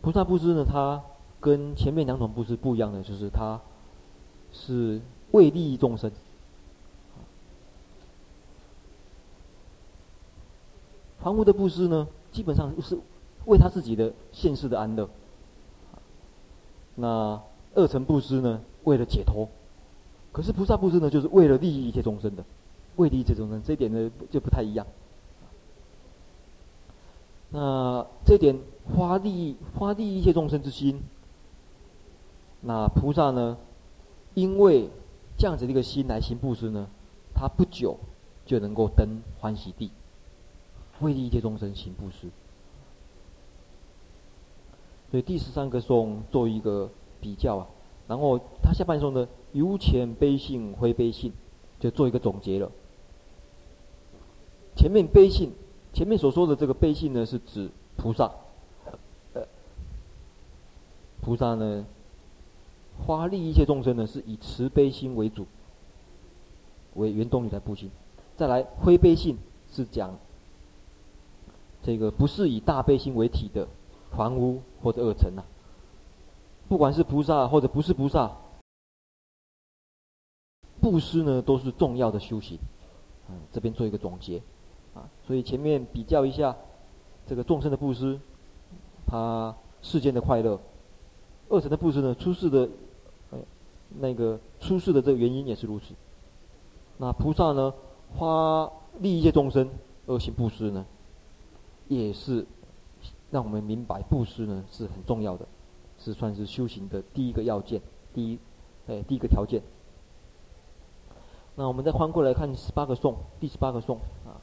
[0.02, 1.02] 菩萨布施呢，它
[1.40, 3.58] 跟前面两种布施不一样的，就是它
[4.52, 5.00] 是
[5.30, 6.12] 为利益众生。
[11.18, 12.98] 房屋的布施呢，基本上是
[13.46, 15.08] 为他自己的现世的安乐。
[16.94, 17.40] 那
[17.74, 19.48] 二乘布施呢，为了解脱。
[20.32, 22.44] 可是菩萨布施呢，就是为了利益一切众生的，
[22.96, 24.86] 为利益一切众生，这一点呢就不太一样。
[27.50, 28.58] 那这点
[28.94, 31.00] 发利益、发利益一切众生之心，
[32.60, 33.56] 那菩萨呢，
[34.34, 34.90] 因为
[35.38, 36.88] 这样子的一个心来行布施呢，
[37.34, 37.98] 他不久
[38.44, 39.90] 就能够登欢喜地，
[41.00, 42.28] 为利益一切众生行布施。
[45.10, 46.90] 所以第十三个颂做一个
[47.20, 47.66] 比较啊，
[48.08, 51.32] 然后他下半颂呢由浅悲信灰悲信，
[51.78, 52.70] 就做一个总结了。
[54.76, 55.52] 前面悲信，
[55.92, 58.30] 前面所说的这个悲信呢，是指菩萨。
[59.32, 59.42] 呃
[61.22, 61.84] 菩萨呢，
[63.06, 65.46] 发利一切众生呢，是以慈悲心为主，
[66.94, 67.90] 为原动力来布心。
[68.36, 69.38] 再来，灰悲信
[69.72, 70.14] 是讲
[71.82, 73.66] 这个不是以大悲心为体的
[74.16, 75.44] 凡夫或者恶尘呐。
[76.68, 78.32] 不管是菩萨或者不是菩萨，
[80.80, 82.58] 布施呢都是重要的修行。
[83.28, 84.42] 嗯，这边做一个总结
[84.94, 86.56] 啊，所以前面比较一下
[87.26, 88.18] 这个众生的布施，
[89.06, 90.58] 他世间的快乐。
[91.48, 92.68] 恶尘的布施呢，出世的，
[94.00, 95.94] 那个出世的这个原因也是如此。
[96.98, 97.72] 那菩萨呢，
[98.16, 99.68] 花利益一切众生
[100.06, 100.84] 而行布施呢，
[101.86, 102.44] 也是
[103.30, 105.46] 让我们明白布施呢是很重要的，
[105.98, 107.80] 是算是修行的第一个要件，
[108.14, 108.38] 第一，
[108.86, 109.62] 哎，第一个条件。
[111.54, 114.40] 那我们再翻过来看十八个颂，第十八个颂啊，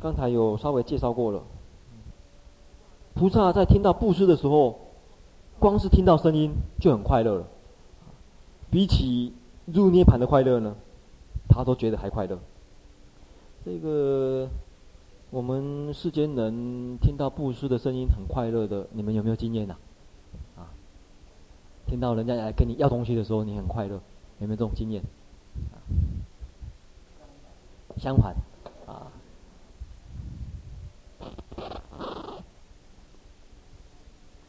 [0.00, 1.42] 刚才有稍微介绍过了。
[3.14, 4.80] 菩萨在听到布施的时候。
[5.56, 7.46] 光是听到声音就很快乐了，
[8.70, 9.32] 比起
[9.66, 10.74] 入涅槃的快乐呢，
[11.48, 12.38] 他都觉得还快乐。
[13.64, 14.48] 这个
[15.34, 19.74] 我们世间人听到布施的声音很快乐的，你们有没有经验呐？
[20.56, 20.70] 啊，
[21.88, 24.00] 听到人家来跟你要东西的时候，你很快乐，
[24.38, 25.02] 有没有这种经验？
[27.96, 28.36] 相反，
[28.86, 29.10] 啊，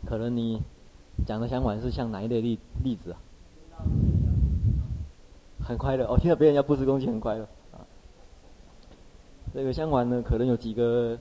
[0.05, 0.61] 可能你。
[1.25, 3.17] 讲的相反是像哪一类例例子啊？
[5.63, 7.47] 很快乐哦，听到别人要布施东西很快乐。
[9.55, 11.17] 这个相反呢，可能有几个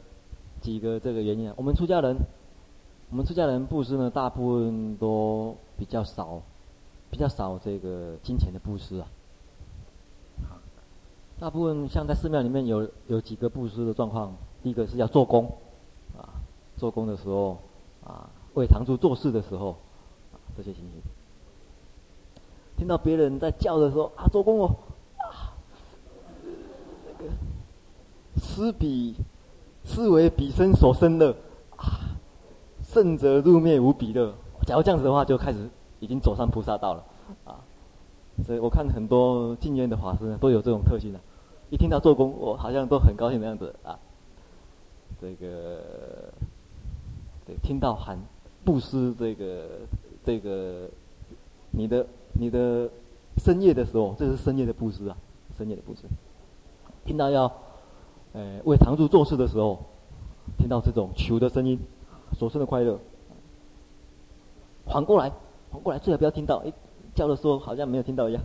[0.61, 1.55] 几个这个原因啊。
[1.57, 2.16] 我们出家人，
[3.11, 6.43] 我们出家人布施呢，大部分都比较少，
[7.12, 9.07] 比较少这个金钱的布施啊。
[11.39, 15.47] 大部分像在寺庙里面有有几个布施的状况，第一个是要做工
[16.18, 16.35] 啊，
[16.76, 17.57] 做工的时候
[18.05, 19.76] 啊，为堂主做事的时候。
[20.57, 21.03] 这些情形，
[22.76, 24.76] 听到别人在叫的时候啊，做工哦，
[25.18, 25.51] 啊，
[26.45, 27.32] 那个
[28.37, 29.14] 施比
[29.85, 31.35] 施为彼生所生乐
[31.76, 32.16] 啊，
[32.82, 34.35] 胜则入灭无比乐。
[34.66, 35.68] 假如这样子的话，就开始
[36.01, 37.05] 已经走上菩萨道了
[37.45, 37.61] 啊。
[38.45, 41.20] 所以我看很多净烟的法师呢，都有这种特性的，
[41.70, 43.99] 一听到做工，我好像都很高兴的样子啊。
[45.20, 45.82] 这个
[47.47, 48.18] 对，听到喊
[48.64, 49.66] 布施这个。
[50.26, 50.89] 这个，
[51.70, 52.89] 你的你的
[53.37, 55.14] 深夜的时候，这是深夜的布施啊，
[55.55, 56.09] 深夜的布施。
[57.05, 57.47] 听到要，
[58.35, 59.78] 呃，为堂主做事的时候，
[60.59, 61.78] 听到这种求的声音，
[62.37, 62.99] 所生的快乐。
[64.85, 65.32] 缓过来，
[65.70, 66.72] 缓过来，最好不要听到，哎，
[67.14, 68.43] 叫的时候好像没有听到一样。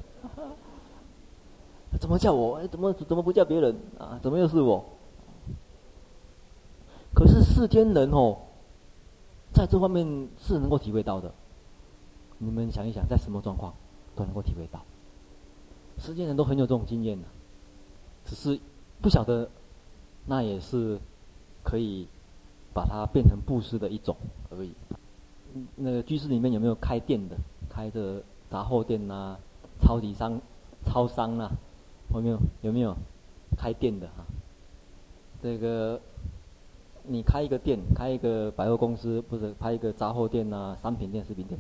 [2.00, 2.58] 怎么叫我？
[2.58, 4.20] 哎，怎么怎么不叫别人啊？
[4.22, 4.86] 怎么又是我？
[7.16, 8.38] 可是世间人哦，
[9.52, 11.34] 在这方面是能够体会到的。
[12.38, 13.74] 你们想一想，在什么状况
[14.16, 14.80] 都能够体会到，
[15.98, 17.28] 世间人都很有这种经验的，
[18.24, 18.60] 只是
[19.02, 19.50] 不晓得，
[20.30, 21.00] 那也是
[21.64, 22.08] 可以
[22.72, 24.16] 把它变成布施的一种
[24.52, 24.72] 而已。
[25.76, 27.36] 那个居士里面有没有开店的？
[27.68, 29.36] 开着杂货店呐、
[29.82, 30.40] 超级商、
[30.86, 31.52] 超商呐、啊？
[32.14, 32.40] 有没有？
[32.62, 32.96] 有没有
[33.58, 34.24] 开店的哈？
[35.42, 36.00] 这个
[37.04, 41.60] 你开一个店，开一个百货公司，不是开一个杂货店呐、商品店、食品店。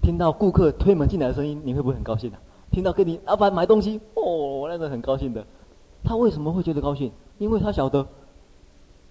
[0.00, 2.38] 听到顾客推门进来的声音，你会不会很高兴啊？
[2.70, 5.44] 听到跟你老板买东西，哦，我那是很高兴的。
[6.04, 7.12] 他为什么会觉得高兴？
[7.38, 8.06] 因为他晓得，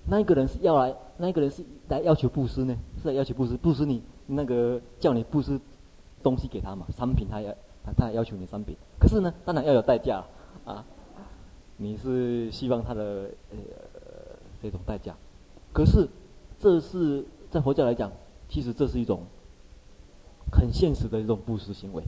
[0.06, 5.60] 那一个人是要来，那一个人是来要求布施呢，是来要求布施，布施你那个叫你布施
[6.22, 10.24] 东西给他嘛，商品他要他他要求你商品，可是呢，当然要有代价
[10.66, 10.84] 啊。
[11.78, 13.58] 你是希望他的呃
[14.62, 15.16] 这种代价，
[15.72, 16.08] 可是
[16.60, 18.12] 这是在佛教来讲，
[18.50, 19.22] 其实这是一种。
[20.50, 22.02] 很现实的一种布施行为，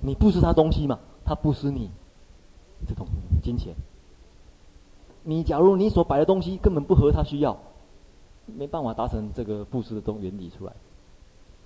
[0.00, 1.88] 你布施他东西嘛，他布施你
[2.84, 3.06] 这种
[3.40, 3.72] 金钱。
[5.28, 7.58] 你假如你所摆的东西根本不合他需要，
[8.46, 10.72] 没办法达成这个布施的这种原理出来。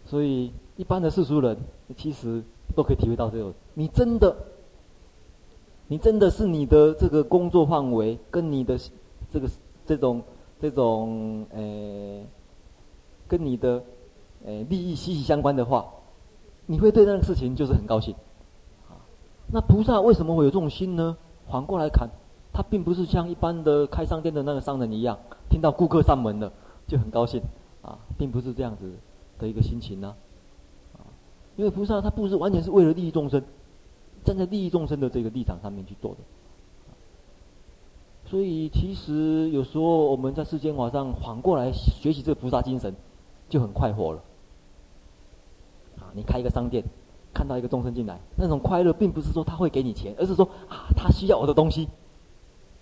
[0.07, 1.59] 所以一般的世俗人
[1.95, 2.43] 其实
[2.75, 4.35] 都可以体会到这种，你真的，
[5.89, 8.81] 你真的是你的这个工作范围跟你的
[9.31, 9.49] 这个
[9.85, 10.23] 这种
[10.59, 12.25] 这种呃，
[13.29, 13.85] 跟你的
[14.47, 15.87] 呃利益息息相关的话。
[16.67, 18.15] 你会对那个事情就是很高兴，
[19.53, 21.17] 那菩萨为什么会有这种心呢？
[21.51, 22.09] 反过来看，
[22.53, 26.53] 他并不是像一般的开商店的那个商人一样，听到顾客上门了
[26.87, 27.41] 就很高兴
[27.83, 28.93] 啊，并不是这样子
[29.39, 30.15] 的一个心情呢。
[30.95, 31.07] 啊，
[31.57, 33.43] 因为菩萨他不是完全是为了利益众生，
[34.25, 36.19] 站在利益众生的这个立场上面去做的。
[38.27, 42.95] 所以其实有时候我们在世间法上反过来学习这个菩萨精神，
[43.49, 44.23] 就很快活了。
[45.99, 46.85] 啊，你开一个商店。
[47.33, 51.89] 看到一个众生进来，那种快乐并不是说他会给你钱，而是说啊，他需要我的东西，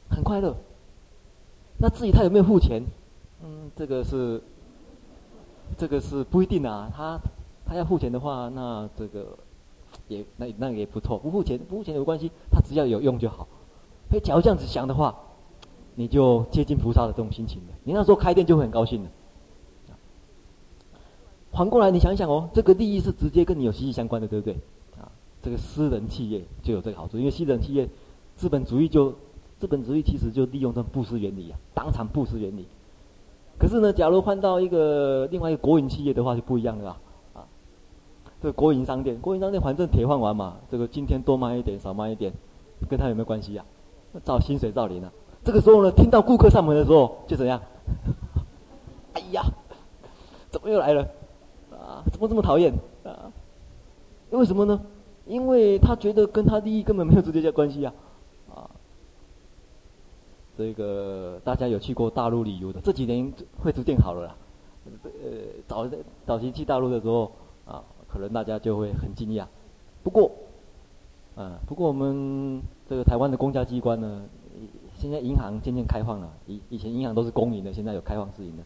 [0.08, 0.56] 很快乐。
[1.78, 2.82] 那至于他有没有付钱，
[3.42, 4.42] 嗯，这个是，
[5.76, 6.90] 这个是不一定啊。
[6.94, 7.20] 他
[7.64, 9.38] 他要付钱的话，那这个
[10.08, 11.18] 也那那也不错。
[11.18, 13.46] 不付钱不付钱有关系，他只要有用就好。
[14.10, 15.14] 所以假如这样子想的话，
[15.94, 17.74] 你就接近菩萨的这种心情了。
[17.84, 19.10] 你那时候开店就会很高兴了。
[21.52, 24.54] 反过来，你想想哦，这个利益是直接跟你有息息相关的，对不对？
[24.98, 25.10] 啊，
[25.42, 27.88] 这个私人企业就有这个好处，因为私人企业，
[28.36, 29.14] 资本主义就
[29.58, 32.66] 资本主义其实就利用这布施原理啊，当场布施原理。
[33.58, 36.96] 可是呢，假如换到一个另外一个国营企业的话，就不一样了啊。
[37.34, 37.46] 啊，
[38.40, 42.32] 这个国营商店，国营商店反正铁饭碗嘛，这个今天多卖一点，少卖一点，
[42.88, 43.64] 跟他有没有关系呀？
[44.24, 45.12] 照薪水照领啊。
[45.44, 47.60] 这个时候呢，听到顾客上门的时候，就怎样？
[49.14, 49.42] 哎呀，
[50.50, 51.02] 怎么又来了？
[51.72, 53.32] 啊怎么这么讨厌啊？
[54.30, 54.80] 因为什么呢？
[55.26, 57.92] 因为他觉得跟他利益根本没有直接的关系啊！
[57.92, 58.07] 啊，
[60.58, 63.32] 这个大家有去过大陆旅游的，这几年
[63.62, 64.36] 会逐渐好了啦。
[65.04, 65.10] 呃，
[65.68, 65.88] 早
[66.26, 67.30] 早期去大陆的时候
[67.64, 69.46] 啊，可能大家就会很惊讶。
[70.02, 70.32] 不过，
[71.36, 74.24] 啊，不过我们这个台湾的公家机关呢，
[74.96, 76.28] 现在银行渐渐开放了。
[76.48, 78.64] 以以前银行都是公营的，现在有开放私营的。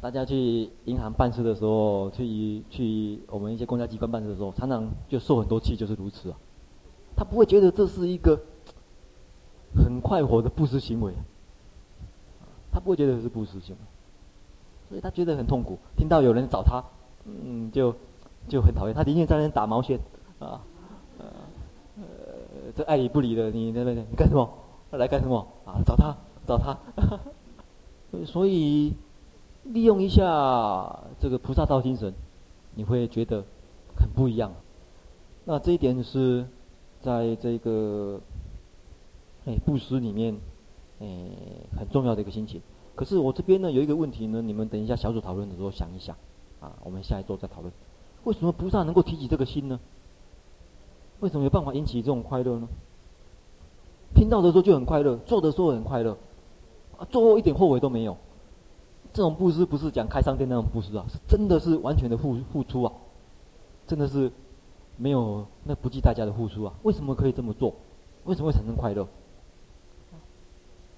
[0.00, 6.36] 大家去银行办事的时候，去去我们一些公家机关办事的时候，常常就受很多气，就是如此啊。
[7.16, 8.38] 他不会觉得这是一个
[9.76, 11.12] 很快活的布施行为，
[12.72, 13.80] 他不会觉得是布施行为，
[14.88, 15.78] 所以他觉得很痛苦。
[15.96, 16.82] 听到有人找他，
[17.24, 17.94] 嗯，就
[18.48, 18.94] 就很讨厌。
[18.94, 19.98] 他宁愿在那打毛线
[20.38, 20.60] 啊，
[21.18, 22.04] 呃，
[22.76, 24.48] 这爱理不理的，你那边你干什么？
[24.90, 25.46] 来干什么？
[25.64, 26.16] 啊，找他
[26.46, 26.78] 找他，
[28.26, 28.94] 所以。
[29.66, 32.12] 利用一下这个菩萨道精神，
[32.74, 33.42] 你会觉得
[33.96, 34.52] 很不一样。
[35.46, 36.46] 那这一点是
[37.00, 38.20] 在这个
[39.46, 40.36] 哎布施里面
[41.00, 41.06] 哎
[41.78, 42.60] 很重要的一个心情。
[42.94, 46.16] 可是我这边呢有一个问题呢，你们等一下小组讨论的时候想一想
[46.60, 47.72] 啊，我们下一周再讨论。
[48.24, 49.80] 为什么菩萨能够提起这个心呢？
[51.20, 52.68] 为什么有办法引起这种快乐呢？
[54.14, 56.16] 听到的时候就很快乐，做的时候很快乐，
[56.98, 58.16] 啊，做后一点后悔都没有。
[59.12, 62.92] 这种布施不是讲开商店那种布施啊，是真的是完全的付付出啊，
[63.86, 64.30] 真的是
[64.96, 66.74] 没有那不计代价的付出啊。
[66.82, 67.74] 为什么可以这么做？
[68.24, 69.06] 为什么会产生快乐？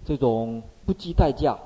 [0.07, 1.59] 这种不计代价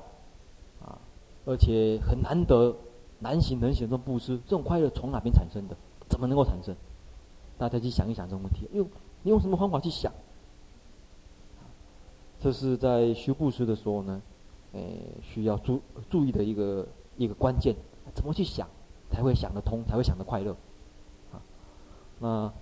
[0.81, 0.99] 啊，
[1.45, 2.75] 而且很难得、
[3.19, 5.77] 难行难行的布施，这种快乐从哪边产生的？
[6.09, 6.75] 怎么能够产生？
[7.57, 8.67] 大家去想一想这种问题。
[8.73, 8.85] 用
[9.21, 10.11] 你用什么方法去想？
[12.39, 14.21] 这是在修布施的时候呢？
[14.73, 15.79] 诶，需要注
[16.09, 16.87] 注意的一个
[17.17, 17.75] 一个关键，
[18.15, 18.67] 怎么去想
[19.11, 20.55] 才会想得通，才会想得快乐，
[21.31, 21.43] 啊，
[22.19, 22.53] 那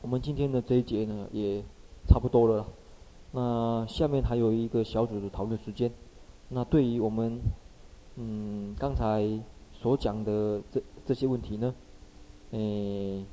[0.00, 1.60] 我们今天的这一节呢也
[2.06, 2.64] 差不多了，
[3.32, 5.92] 那下面还有一个小组的讨论时间，
[6.48, 7.40] 那对于我们
[8.16, 9.26] 嗯刚才
[9.72, 11.74] 所讲的这这些问题呢，
[12.52, 13.24] 诶，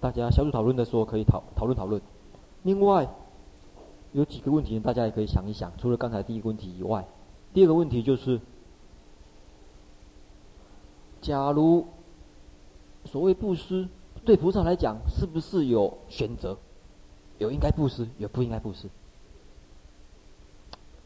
[0.00, 2.00] 大家小组讨论的时候可以讨讨论讨论，
[2.62, 3.08] 另外。
[4.12, 5.70] 有几个问题，大家也可以想一想。
[5.76, 7.06] 除了刚才第一个问题以外，
[7.52, 8.40] 第二个问题就是：
[11.20, 11.84] 假如
[13.04, 13.86] 所谓布施
[14.24, 16.56] 对菩萨来讲，是不是有选择？
[17.38, 18.88] 有应该布施，有不应该布施？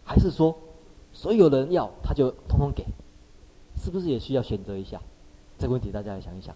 [0.05, 0.57] 还是说
[1.13, 2.85] 所有人要他就通通给？
[3.77, 5.01] 是不是也需要选择一下？
[5.59, 6.55] 这个问题大家也想一想。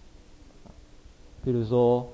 [1.45, 2.09] 比如说，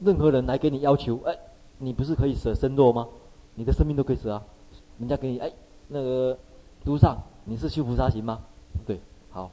[0.00, 1.36] 任何人来给你要求，哎，
[1.78, 3.06] 你不是可以舍身肉吗？
[3.54, 4.42] 你的生命都可以舍啊，
[4.98, 5.52] 人家给你哎，
[5.88, 6.38] 那个
[6.84, 8.40] 督上你是修菩萨行吗？
[8.86, 8.98] 对，
[9.30, 9.50] 好，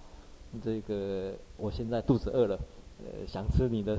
[0.64, 2.58] 这个我现在肚子饿了，
[3.00, 3.94] 呃，想吃你的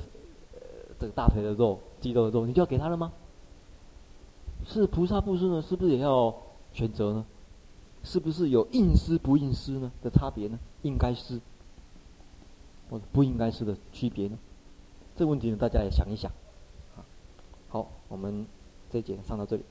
[0.55, 0.61] 呃
[0.99, 3.13] 这个大腿的肉、肌肉的肉，你就要给他了吗？
[4.69, 6.35] 是菩萨布施呢，是不是也要
[6.73, 7.25] 选择呢？
[8.03, 10.59] 是不是有应施不应施呢的差别呢？
[10.83, 11.41] 应该施
[12.89, 14.39] 或不应该施的区别呢？
[15.17, 16.31] 这个问题呢，大家也想一想。
[17.69, 18.47] 好，我们
[18.91, 19.65] 这节上到这里。